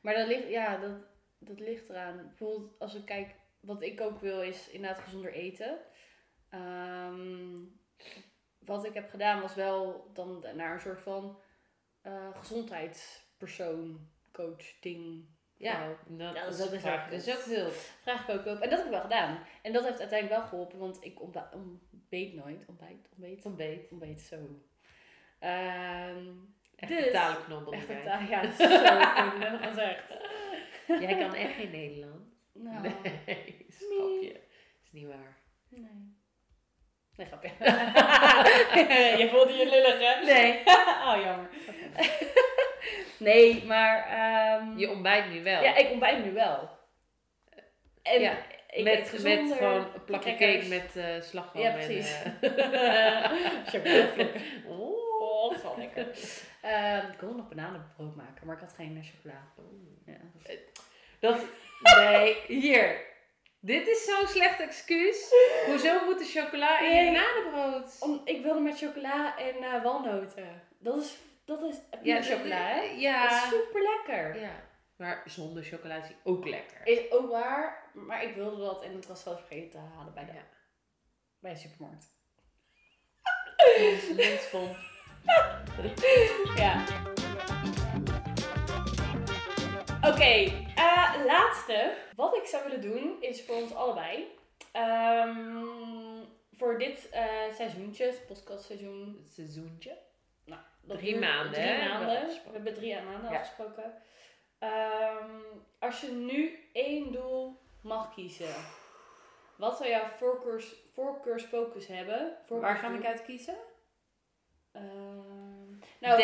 [0.00, 0.96] Maar dat ligt, ja, dat,
[1.38, 2.16] dat ligt eraan.
[2.16, 5.78] Bijvoorbeeld als ik kijk, wat ik ook wil is inderdaad gezonder eten.
[6.50, 7.62] Ehm,
[8.66, 11.38] wat ik heb gedaan was wel dan naar een soort van
[12.02, 15.24] eh, gezondheidspersoon, coach, ding.
[15.58, 17.72] Ja, dat, Ja, dat, dat is ook hulp.
[18.02, 18.60] Vraag ik ook op.
[18.60, 19.38] En dat heb ik wel gedaan.
[19.62, 22.64] En dat heeft uiteindelijk wel geholpen, want ik ontba- ontbeet nooit.
[22.68, 23.90] Ontbijt, ontbeet, Ontbeet.
[23.90, 24.36] ontbeet, zo.
[25.38, 26.26] Ehm
[26.76, 27.72] Echt Dus- talenknobbel.
[27.72, 28.66] echt een taal, ja, zo
[29.68, 30.18] gezegd.
[31.04, 32.28] Jij kan echt geen Nederlands.
[32.52, 34.40] Nou, Nee, schapje.
[34.82, 35.36] Is niet waar.
[35.68, 36.15] nee.
[37.16, 37.48] Nee, grapje.
[39.22, 40.24] je voelde je lullig, hè?
[40.24, 40.62] Nee.
[41.08, 41.48] oh, jammer.
[43.28, 44.06] nee, maar...
[44.08, 45.62] ehm, Je ontbijt nu wel.
[45.62, 46.68] Ja, ik ontbijt nu wel.
[48.02, 51.74] En Ja, ik eet met, met gewoon een plakje cake met eh slagroom Ja, en...
[51.86, 52.16] precies.
[52.40, 53.30] eh,
[53.66, 54.42] Chocoladevlokken.
[54.66, 55.04] oh.
[55.20, 56.06] Oh, dat is wel lekker.
[56.62, 59.42] Ehm, ik wilde nog bananenbrood maken, maar ik had geen chocola.
[60.06, 60.16] Ja,
[61.20, 61.40] Dat,
[61.98, 63.00] nee, hier.
[63.60, 65.30] Dit is zo'n slecht excuus.
[65.66, 67.12] Hoezo moet de chocola in je Nee.
[67.12, 67.96] bananenbrood?
[68.00, 70.62] Om, ik wilde met chocola en eh, walnoten.
[70.78, 72.88] Dat is, dat is ja, chocola, hè?
[72.88, 73.26] Dat Ja.
[73.36, 74.40] is super lekker.
[74.40, 74.64] ja.
[74.96, 76.80] Maar zonder chocola is die ook lekker.
[76.86, 80.24] Is ook waar, maar ik wilde dat en het was zelfs vergeten te halen bij
[80.24, 80.46] de, Ja.
[81.40, 82.04] bij de supermarkt.
[86.56, 86.84] Ja.
[90.06, 91.94] Oké, eh, laatste.
[92.16, 94.34] Wat ik zou willen doen is voor ons allebei.
[94.72, 99.26] ehm, voor dit eh seizoentje, podcastseizoen.
[99.34, 99.98] Seizoentje.
[100.44, 102.26] Nou, dat Drie duurt maanden, Drie hè, maanden.
[102.26, 103.38] We hebben drie maanden Ja.
[103.38, 103.94] afgesproken.
[104.58, 105.40] Ehm,
[105.78, 108.54] als je nu één doel mag kiezen.
[109.56, 112.36] Wat zou jouw voorkeurs, voorkeursfocus hebben?
[112.48, 113.56] Waar gaan we uit kiezen?
[114.72, 116.20] Ehm, nou,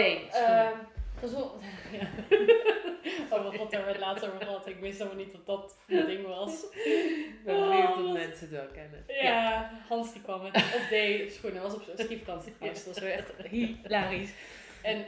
[1.23, 1.63] D, gezond.
[1.93, 2.09] ja.
[3.31, 4.67] oh, wat had er het laatst over gehad?
[4.67, 6.63] Ik wist helemaal niet dat dat een ding was.
[6.65, 9.05] Ik ben benieuwd of Oh, mensen het wel kennen.
[9.07, 11.63] Ja, Hans die kwam met of D schoenen.
[11.63, 12.85] was op skivakantie geweest.
[12.85, 14.33] Dat was weer echt hilarisch.
[14.83, 15.07] En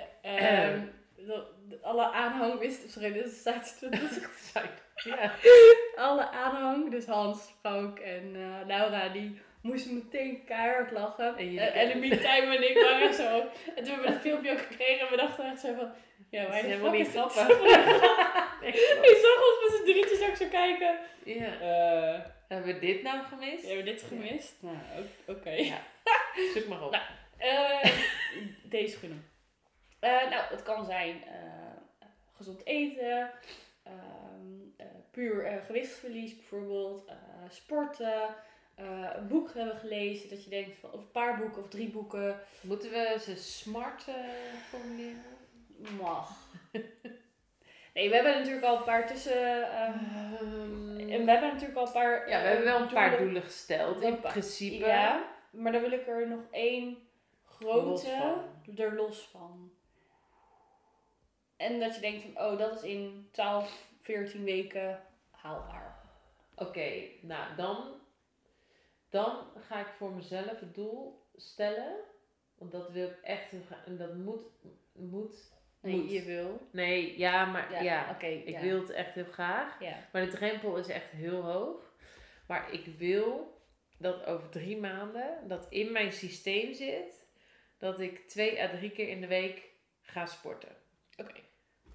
[1.17, 3.43] de- alle aanhang wist, sorry, dit is
[4.53, 4.71] Zijn.
[5.05, 5.33] Ja.
[5.97, 11.37] alle aanhang, dus Hans, Frank en eh, Laura, die moesten meteen keihard lachen.
[11.37, 13.39] En en, de meantime en ik waren zo.
[13.75, 15.93] En toen hebben we het filmpje ook gekregen en we dachten echt zo van,
[16.31, 17.49] ja, Dat wij de helemaal niet grappig.
[18.63, 20.99] Ik zag ons met z'n drietjes ook zo kijken.
[21.25, 21.61] Ja.
[21.61, 23.67] Eh, Hebben we dit nou gemist?
[23.67, 24.55] hebben we dit gemist?
[24.61, 24.77] Nou,
[25.27, 25.51] oké.
[25.51, 25.79] Ja.
[26.55, 26.91] Zoek maar op.
[26.91, 27.05] Nou,
[27.39, 27.91] Eh,
[28.63, 29.29] deze schoenen.
[30.01, 31.23] Eh, nou, het kan zijn
[32.37, 33.31] gezond eten,
[33.83, 37.05] ehm, eh, puur gewichtsverlies bijvoorbeeld,
[37.51, 38.35] sporten,
[38.75, 41.91] eh, een boek hebben gelezen dat je denkt van, of een paar boeken of drie
[41.91, 44.15] boeken, Moeten we ze smart eh,
[44.69, 45.23] formuleren?
[45.99, 46.31] mag.
[47.95, 51.93] nee, we hebben natuurlijk al een paar tussen, ehm, en we hebben natuurlijk al een
[51.93, 52.29] paar...
[52.29, 53.43] ja, we hebben wel een paar doelen.
[53.43, 54.01] gesteld.
[54.03, 54.87] In principe.
[54.87, 56.99] Ja, maar dan wil ik er nog één
[57.45, 57.91] grote
[58.67, 59.73] Los er los van.
[61.57, 65.01] En dat je denkt van, oh, dat is in 12, 14 weken
[65.31, 66.01] haalbaar.
[66.57, 68.01] Oké, nou dan,
[69.15, 71.97] dan ga ik voor mezelf het doel stellen.
[72.59, 73.87] Want dat wil ik echt heel graag.
[73.87, 74.43] En dat moet.
[74.93, 76.11] moet Nee, moet.
[76.11, 76.61] je wil.
[76.73, 78.11] Nee, ja, maar ja.
[78.11, 78.27] oké.
[78.27, 78.61] ik ja.
[78.61, 79.81] wil het echt heel graag.
[79.81, 79.97] Ja.
[80.13, 81.93] Maar de drempel is echt heel hoog.
[82.47, 83.59] Maar ik wil
[83.99, 87.27] dat over drie maanden dat in mijn systeem zit
[87.79, 90.77] dat ik twee à drie keer in de week ga sporten.
[91.17, 91.41] Oké.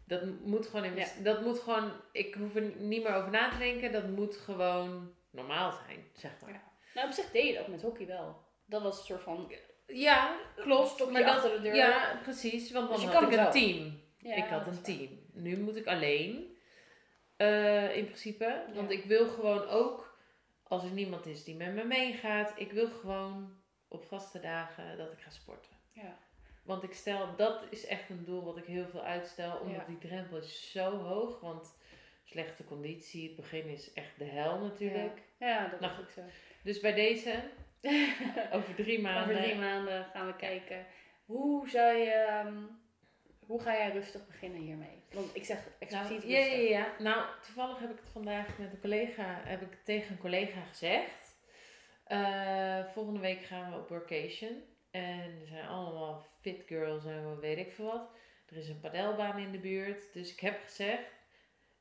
[0.06, 1.24] Dat moet gewoon in mijn- Ja.
[1.24, 3.92] dat moet gewoon, ik hoef er niet meer over na te denken.
[3.92, 6.52] Dat moet gewoon normaal zijn, zeg maar.
[6.52, 6.68] Ja.
[6.94, 8.42] Nou, op zich deed je dat met hockey wel.
[8.66, 9.52] Dat was een soort van...
[9.88, 11.12] Ja, klopt.
[11.12, 11.76] Maar dat, de deur.
[11.76, 12.72] Ja, precies.
[12.72, 14.02] Want dan Dus je had ik een team.
[14.18, 15.20] Ja, ik had een team.
[15.34, 16.58] Nu moet ik alleen.
[17.38, 18.64] eh, in principe.
[18.74, 18.98] Want Ja.
[18.98, 20.18] ik wil gewoon ook,
[20.64, 25.12] als er niemand is die met me meegaat, ik wil gewoon op vaste dagen dat
[25.12, 25.72] ik ga sporten.
[25.92, 26.18] Ja.
[26.64, 29.86] Want ik stel, dat is echt een doel wat ik heel veel uitstel, omdat Ja.
[29.88, 31.40] die drempel is zo hoog.
[31.40, 31.74] Want
[32.24, 35.22] slechte conditie, het begin is echt de hel natuurlijk.
[35.40, 36.22] Ja, dat Nou, is ook zo.
[36.64, 37.44] Dus bij deze,
[38.52, 39.24] over drie maanden.
[39.36, 40.86] Over drie maanden gaan we kijken.
[41.26, 42.12] Hoe zou je...
[42.12, 42.58] ehm,
[43.46, 45.04] hoe ga jij rustig beginnen hiermee?
[45.14, 46.70] Want ik zeg expliciet Nou, ja, ja, rustig.
[46.70, 46.88] ja.
[47.00, 51.38] Nou, toevallig heb ik het vandaag met een collega, heb ik tegen een collega gezegd.
[52.04, 54.64] Eh, volgende week gaan we op workation.
[54.92, 58.10] En er zijn allemaal fit girls en weet ik veel wat.
[58.50, 60.14] Er is een padelbaan in de buurt.
[60.14, 61.12] Dus ik heb gezegd,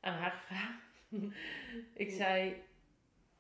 [0.01, 1.03] aan haar gevraagd.
[2.05, 2.63] ik zei,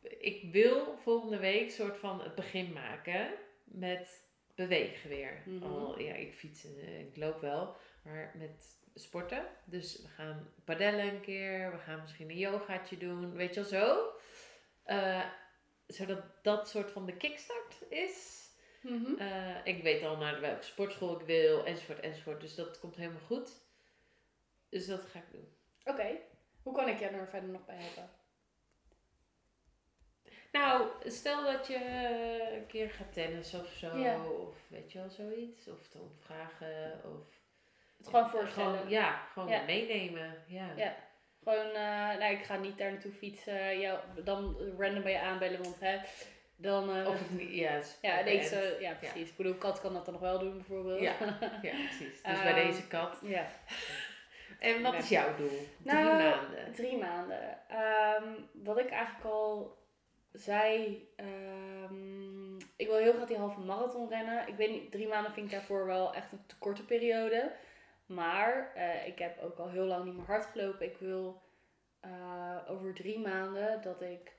[0.02, 3.34] ik wil volgende week soort van het begin maken
[3.64, 5.42] met bewegen weer.
[5.44, 5.62] Mhm.
[5.62, 7.76] Al, ja, ik fiets en eh, ik loop wel.
[8.02, 9.46] Maar met sporten.
[9.64, 11.72] Dus we gaan padellen een keer.
[11.72, 13.32] We gaan misschien een yogaatje doen.
[13.32, 14.12] Weet je wel zo.
[14.82, 15.24] Eh,
[15.86, 18.46] zodat dat soort van de kickstart is.
[18.82, 19.14] Mhm.
[19.18, 21.64] Eh, ik weet al naar welke sportschool ik wil.
[21.64, 22.40] Enzovoort enzovoort.
[22.40, 23.50] Dus dat komt helemaal goed.
[24.68, 25.56] Dus dat ga ik doen.
[25.84, 26.18] Oké.
[26.62, 28.10] Hoe kan ik jou er verder nog bij helpen?
[30.52, 33.96] Nou, stel dat je eh, een keer gaat tennissen of zo.
[33.96, 34.16] Ja.
[34.24, 35.68] Of weet je wel zoiets.
[35.68, 37.00] Of te vragen.
[37.04, 37.26] Of
[37.98, 38.74] Het gewoon voorstellen.
[38.76, 39.62] Gewoon, ja, gewoon Ja.
[39.66, 40.44] meenemen.
[40.46, 40.66] Ja.
[40.76, 40.94] Ja.
[41.42, 43.78] Gewoon, eh, nou, ik ga niet daar naartoe fietsen.
[43.80, 45.98] Jou, dan random bij je aanbellen, want hè,
[46.56, 46.96] dan...
[46.96, 48.18] eh, Of het niet, ja, is ja,
[48.80, 49.30] ja, precies.
[49.30, 51.00] Ik bedoel, kat kan dat dan nog wel doen, bijvoorbeeld.
[51.00, 51.14] Ja.
[51.62, 52.22] Ja, precies.
[52.22, 53.18] Dus bij Ehm, deze kat.
[53.22, 53.46] ja.
[54.58, 54.98] En wat ja.
[54.98, 55.66] is jouw doel?
[55.78, 56.72] Nou, Drie maanden.
[56.72, 57.58] Drie maanden.
[57.68, 59.77] Ehm, wat ik eigenlijk al
[60.32, 64.48] zei, ehm, ik wil heel graag die halve marathon rennen.
[64.48, 67.52] Ik weet niet, drie maanden vind ik daarvoor wel echt een te korte periode.
[68.06, 70.86] Maar eh, ik heb ook al heel lang niet meer hard gelopen.
[70.86, 71.42] Ik wil
[72.00, 74.36] eh, over drie maanden dat ik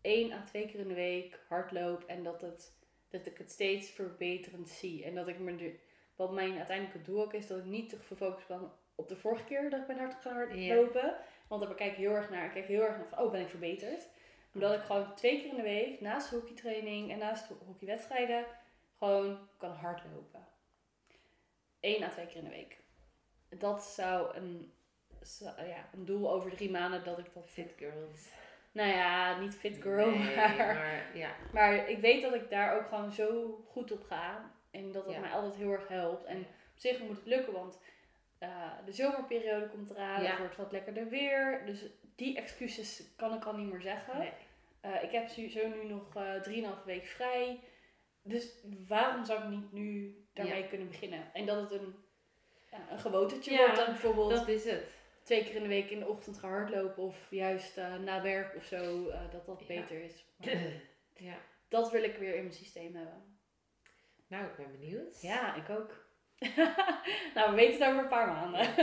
[0.00, 2.72] één à twee keer in de week hardloop en dat, het,
[3.08, 5.04] dat ik het steeds verbeterend zie.
[5.04, 5.80] En dat ik me nu,
[6.16, 9.44] wat mijn uiteindelijke doel ook is, dat ik niet te gefocust ben op de vorige
[9.44, 11.16] keer dat ik ben hard gaan hardlopen.
[11.48, 12.44] Want daar kijk ik heel erg naar.
[12.44, 14.08] Ik kijk heel erg naar van, oh, ben ik verbeterd?
[14.54, 18.44] Omdat ik gewoon twee keer in de week, naast de hockeytraining en naast de hockeywedstrijden,
[18.98, 20.46] gewoon kan hardlopen.
[21.80, 22.78] Eén à twee keer in de week.
[23.48, 24.72] Dat zou een,
[25.20, 28.28] zou- ja, een doel over drie maanden dat ik dat Fit girls.
[28.72, 31.30] Nou ja, niet fit girl, Nee, maar, maar ja.
[31.52, 34.52] maar ik weet dat ik daar ook gewoon zo goed op ga.
[34.70, 35.20] En dat het Ja.
[35.20, 36.24] mij altijd heel erg helpt.
[36.24, 37.78] En op zich moet het lukken, want
[38.38, 40.22] eh, de zomerperiode komt eraan.
[40.22, 40.28] Ja.
[40.30, 41.62] Het wordt wat lekkerder weer.
[41.66, 41.86] Dus
[42.18, 44.18] die excuses kan ik al niet meer zeggen.
[44.18, 44.32] Nee.
[44.80, 47.60] Eh, ik heb zo nu nog eh 3,5 week vrij.
[48.22, 48.54] Dus
[48.86, 51.34] waarom zou ik niet nu daarmee kunnen beginnen?
[51.34, 51.94] En dat het een,
[52.70, 54.92] ja, een gewotetje Ja, wordt dan bijvoorbeeld Dat is het.
[55.22, 57.02] twee keer in de week in de ochtend gaan hardlopen.
[57.02, 60.24] Of juist eh, na werk of zo, dat dat beter is.
[60.36, 60.56] Maar
[61.30, 61.36] ja.
[61.68, 63.38] dat wil ik weer in mijn systeem hebben.
[64.26, 65.20] Nou, ik ben benieuwd.
[65.22, 66.06] Ja, ik ook.
[67.34, 68.74] nou, we weten het over een paar maanden.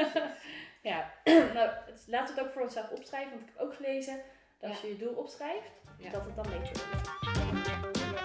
[0.90, 1.12] Ja,
[1.54, 4.22] nou, het- laten we het ook voor onszelf opschrijven, want ik heb ook gelezen
[4.60, 5.72] dat als je je doel opschrijft,
[6.12, 8.16] dat het dan beter wordt.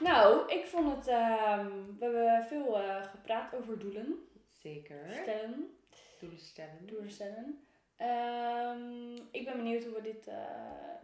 [0.00, 5.06] Nou, ik vond het, ehm, we hebben veel eh, gepraat over doelen Zeker.
[5.22, 5.76] stellen.
[6.20, 6.86] Doelen stellen.
[6.86, 7.60] Doelen stellen.
[7.96, 10.36] Ehm, ik ben benieuwd hoe we dit eh,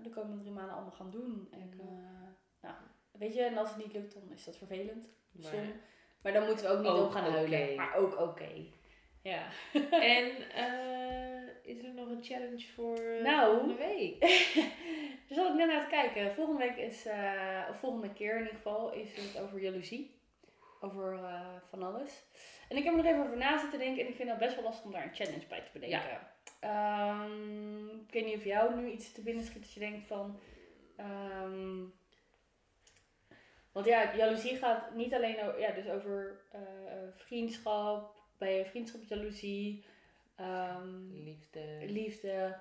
[0.03, 1.49] de komende drie maanden allemaal gaan doen.
[1.51, 1.83] En, Ja.
[1.85, 2.29] eh,
[2.61, 2.75] nou,
[3.11, 5.09] weet je, en als het niet lukt, dan is dat vervelend.
[5.33, 5.51] Maar-.
[6.23, 7.75] Maar dan moeten we ook niet Ook om gaan huilen.
[7.75, 8.49] Maar ook oké.
[9.23, 9.43] Ja.
[9.91, 13.51] En eh, is er nog een challenge voor Nou.
[13.51, 14.21] volgende week?
[15.29, 16.35] Daar zat ik net naar te kijken.
[16.35, 20.21] Volgende week is, eh, of volgende keer in ieder geval, is het over jaloezie.
[20.81, 21.19] Over
[21.71, 22.25] van alles.
[22.69, 24.55] En ik heb er nog even over na zitten denken en ik vind het best
[24.55, 26.19] wel lastig om daar een challenge bij te bedenken.
[26.61, 30.41] Ehm, ik weet niet of jou nu iets te binnen schiet dat je denkt van...
[30.97, 31.81] ehm,
[33.73, 36.61] want ja, jaloezie gaat niet alleen over, ja, dus over eh,
[37.15, 39.85] vriendschap, bij je vriendschap jaloezie,
[40.37, 42.59] ehm, Liefde, liefde,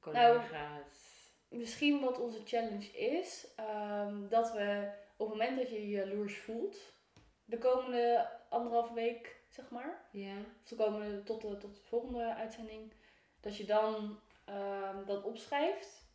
[0.00, 0.90] collega's.
[1.48, 6.38] misschien wat onze challenge is, ehm, dat we op het moment dat je je jaloers
[6.38, 6.92] voelt,
[7.44, 10.36] de komende anderhalve week, zeg maar, ja.
[10.62, 12.92] of de komende tot de, tot de volgende uitzending,
[13.40, 16.06] dat je dan ehm, dat opschrijft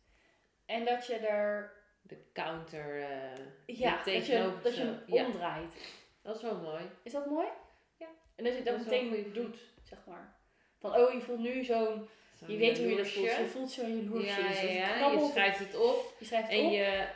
[0.66, 1.72] en dat je er,
[2.08, 3.00] De counter.
[3.02, 4.86] eh, ja, dat je, dat je zo.
[4.86, 5.24] hem Ja.
[5.26, 5.74] omdraait.
[6.22, 6.82] Dat is wel mooi.
[7.02, 7.46] Is dat mooi?
[7.96, 8.06] Ja.
[8.36, 10.36] En dat je dat, Dat meteen doet, zeg maar.
[10.78, 12.08] Van, oh, je voelt nu zo'n,
[12.46, 14.40] je weet hoe je dat voelt, je voelt zo'n jaloersje.
[14.40, 16.72] Ja, dus ja, Je schrijft het op je schrijft het en op.
[16.72, 17.08] je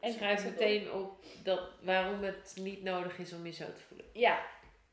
[0.00, 0.50] En schrijft op.
[0.50, 4.06] meteen op dat, waarom het niet nodig is om je zo te voelen.
[4.12, 4.46] Ja,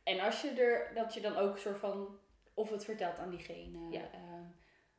[0.03, 2.19] en als je er, dat je dan ook een soort van,
[2.53, 3.87] of het vertelt aan diegene.
[3.91, 3.99] Ja.
[4.01, 4.36] eh,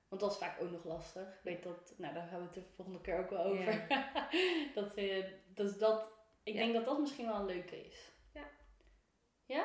[0.09, 1.29] want dat is vaak ook nog lastig.
[1.29, 3.87] Ik weet dat, nou daar hebben we het de volgende keer ook wel over.
[4.75, 6.61] dat, eh, dus dat, ik Ja.
[6.61, 8.13] denk dat dat misschien wel een leuke is.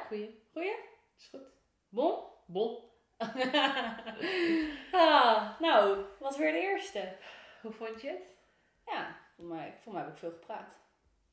[0.07, 0.43] Goeie.
[0.51, 0.75] Goeie?
[1.17, 1.47] Is goed.
[1.89, 2.23] Bon?
[2.47, 2.79] Bon.
[4.91, 7.15] ah, nou, was weer de eerste.
[7.61, 8.37] Hoe vond je het?
[8.85, 10.79] Ja, voor mij, voor mij heb ik veel gepraat.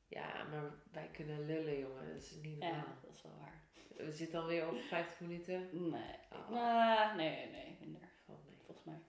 [0.07, 2.07] Ja, maar wij kunnen lullen, jongen.
[2.13, 2.77] Dat is niet normaal.
[2.79, 3.61] Ja, dat is wel waar.
[4.05, 5.69] We zitten alweer op 50 minuten.
[5.89, 6.49] Nee, Oh.
[6.49, 8.09] nou, nee, nee, nee, minder.
[8.73, 8.99] Volgens mij.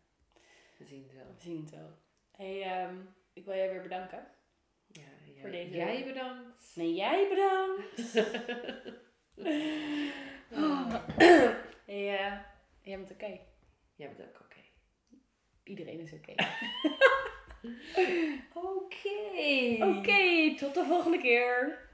[0.79, 1.27] We zien het wel.
[1.35, 1.91] We zien het wel.
[2.31, 2.95] hey, ehm,
[3.33, 4.27] ik wil jij weer bedanken.
[4.87, 5.01] Ja,
[5.33, 6.73] jij, Voor deze- jij bedankt.
[6.75, 8.15] Nee, jij bedankt.
[10.55, 10.95] Oh.
[11.87, 12.39] hey, eh,
[12.83, 13.39] jij bent oké.
[13.95, 14.57] Jij bent ook oké.
[15.63, 16.35] Iedereen is oké.
[18.55, 19.85] Oké.
[19.85, 21.89] Oké, tot de volgende keer.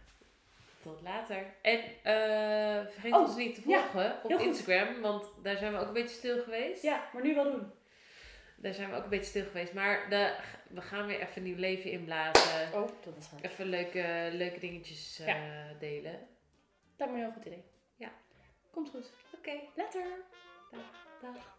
[0.88, 1.54] Tot later.
[1.62, 4.40] En eh, vergeet Oh, ons niet te ja, volgen op goed.
[4.40, 6.82] Instagram, want daar zijn we ook een beetje stil geweest.
[6.82, 7.72] Ja, maar nu wel doen.
[8.56, 9.72] Daar zijn we ook een beetje stil geweest.
[9.72, 10.34] Maar de,
[10.68, 12.72] we gaan weer even nieuw leven inblazen.
[12.72, 13.44] Oh, dat is hard.
[13.44, 15.34] Even leuke, leuke dingetjes eh,
[15.78, 16.26] delen.
[16.96, 17.64] Dat is een heel goed idee.
[17.96, 18.10] Ja.
[18.70, 19.12] Komt goed.
[19.34, 19.52] Oké.
[19.74, 20.06] Later.
[21.20, 21.57] Dag.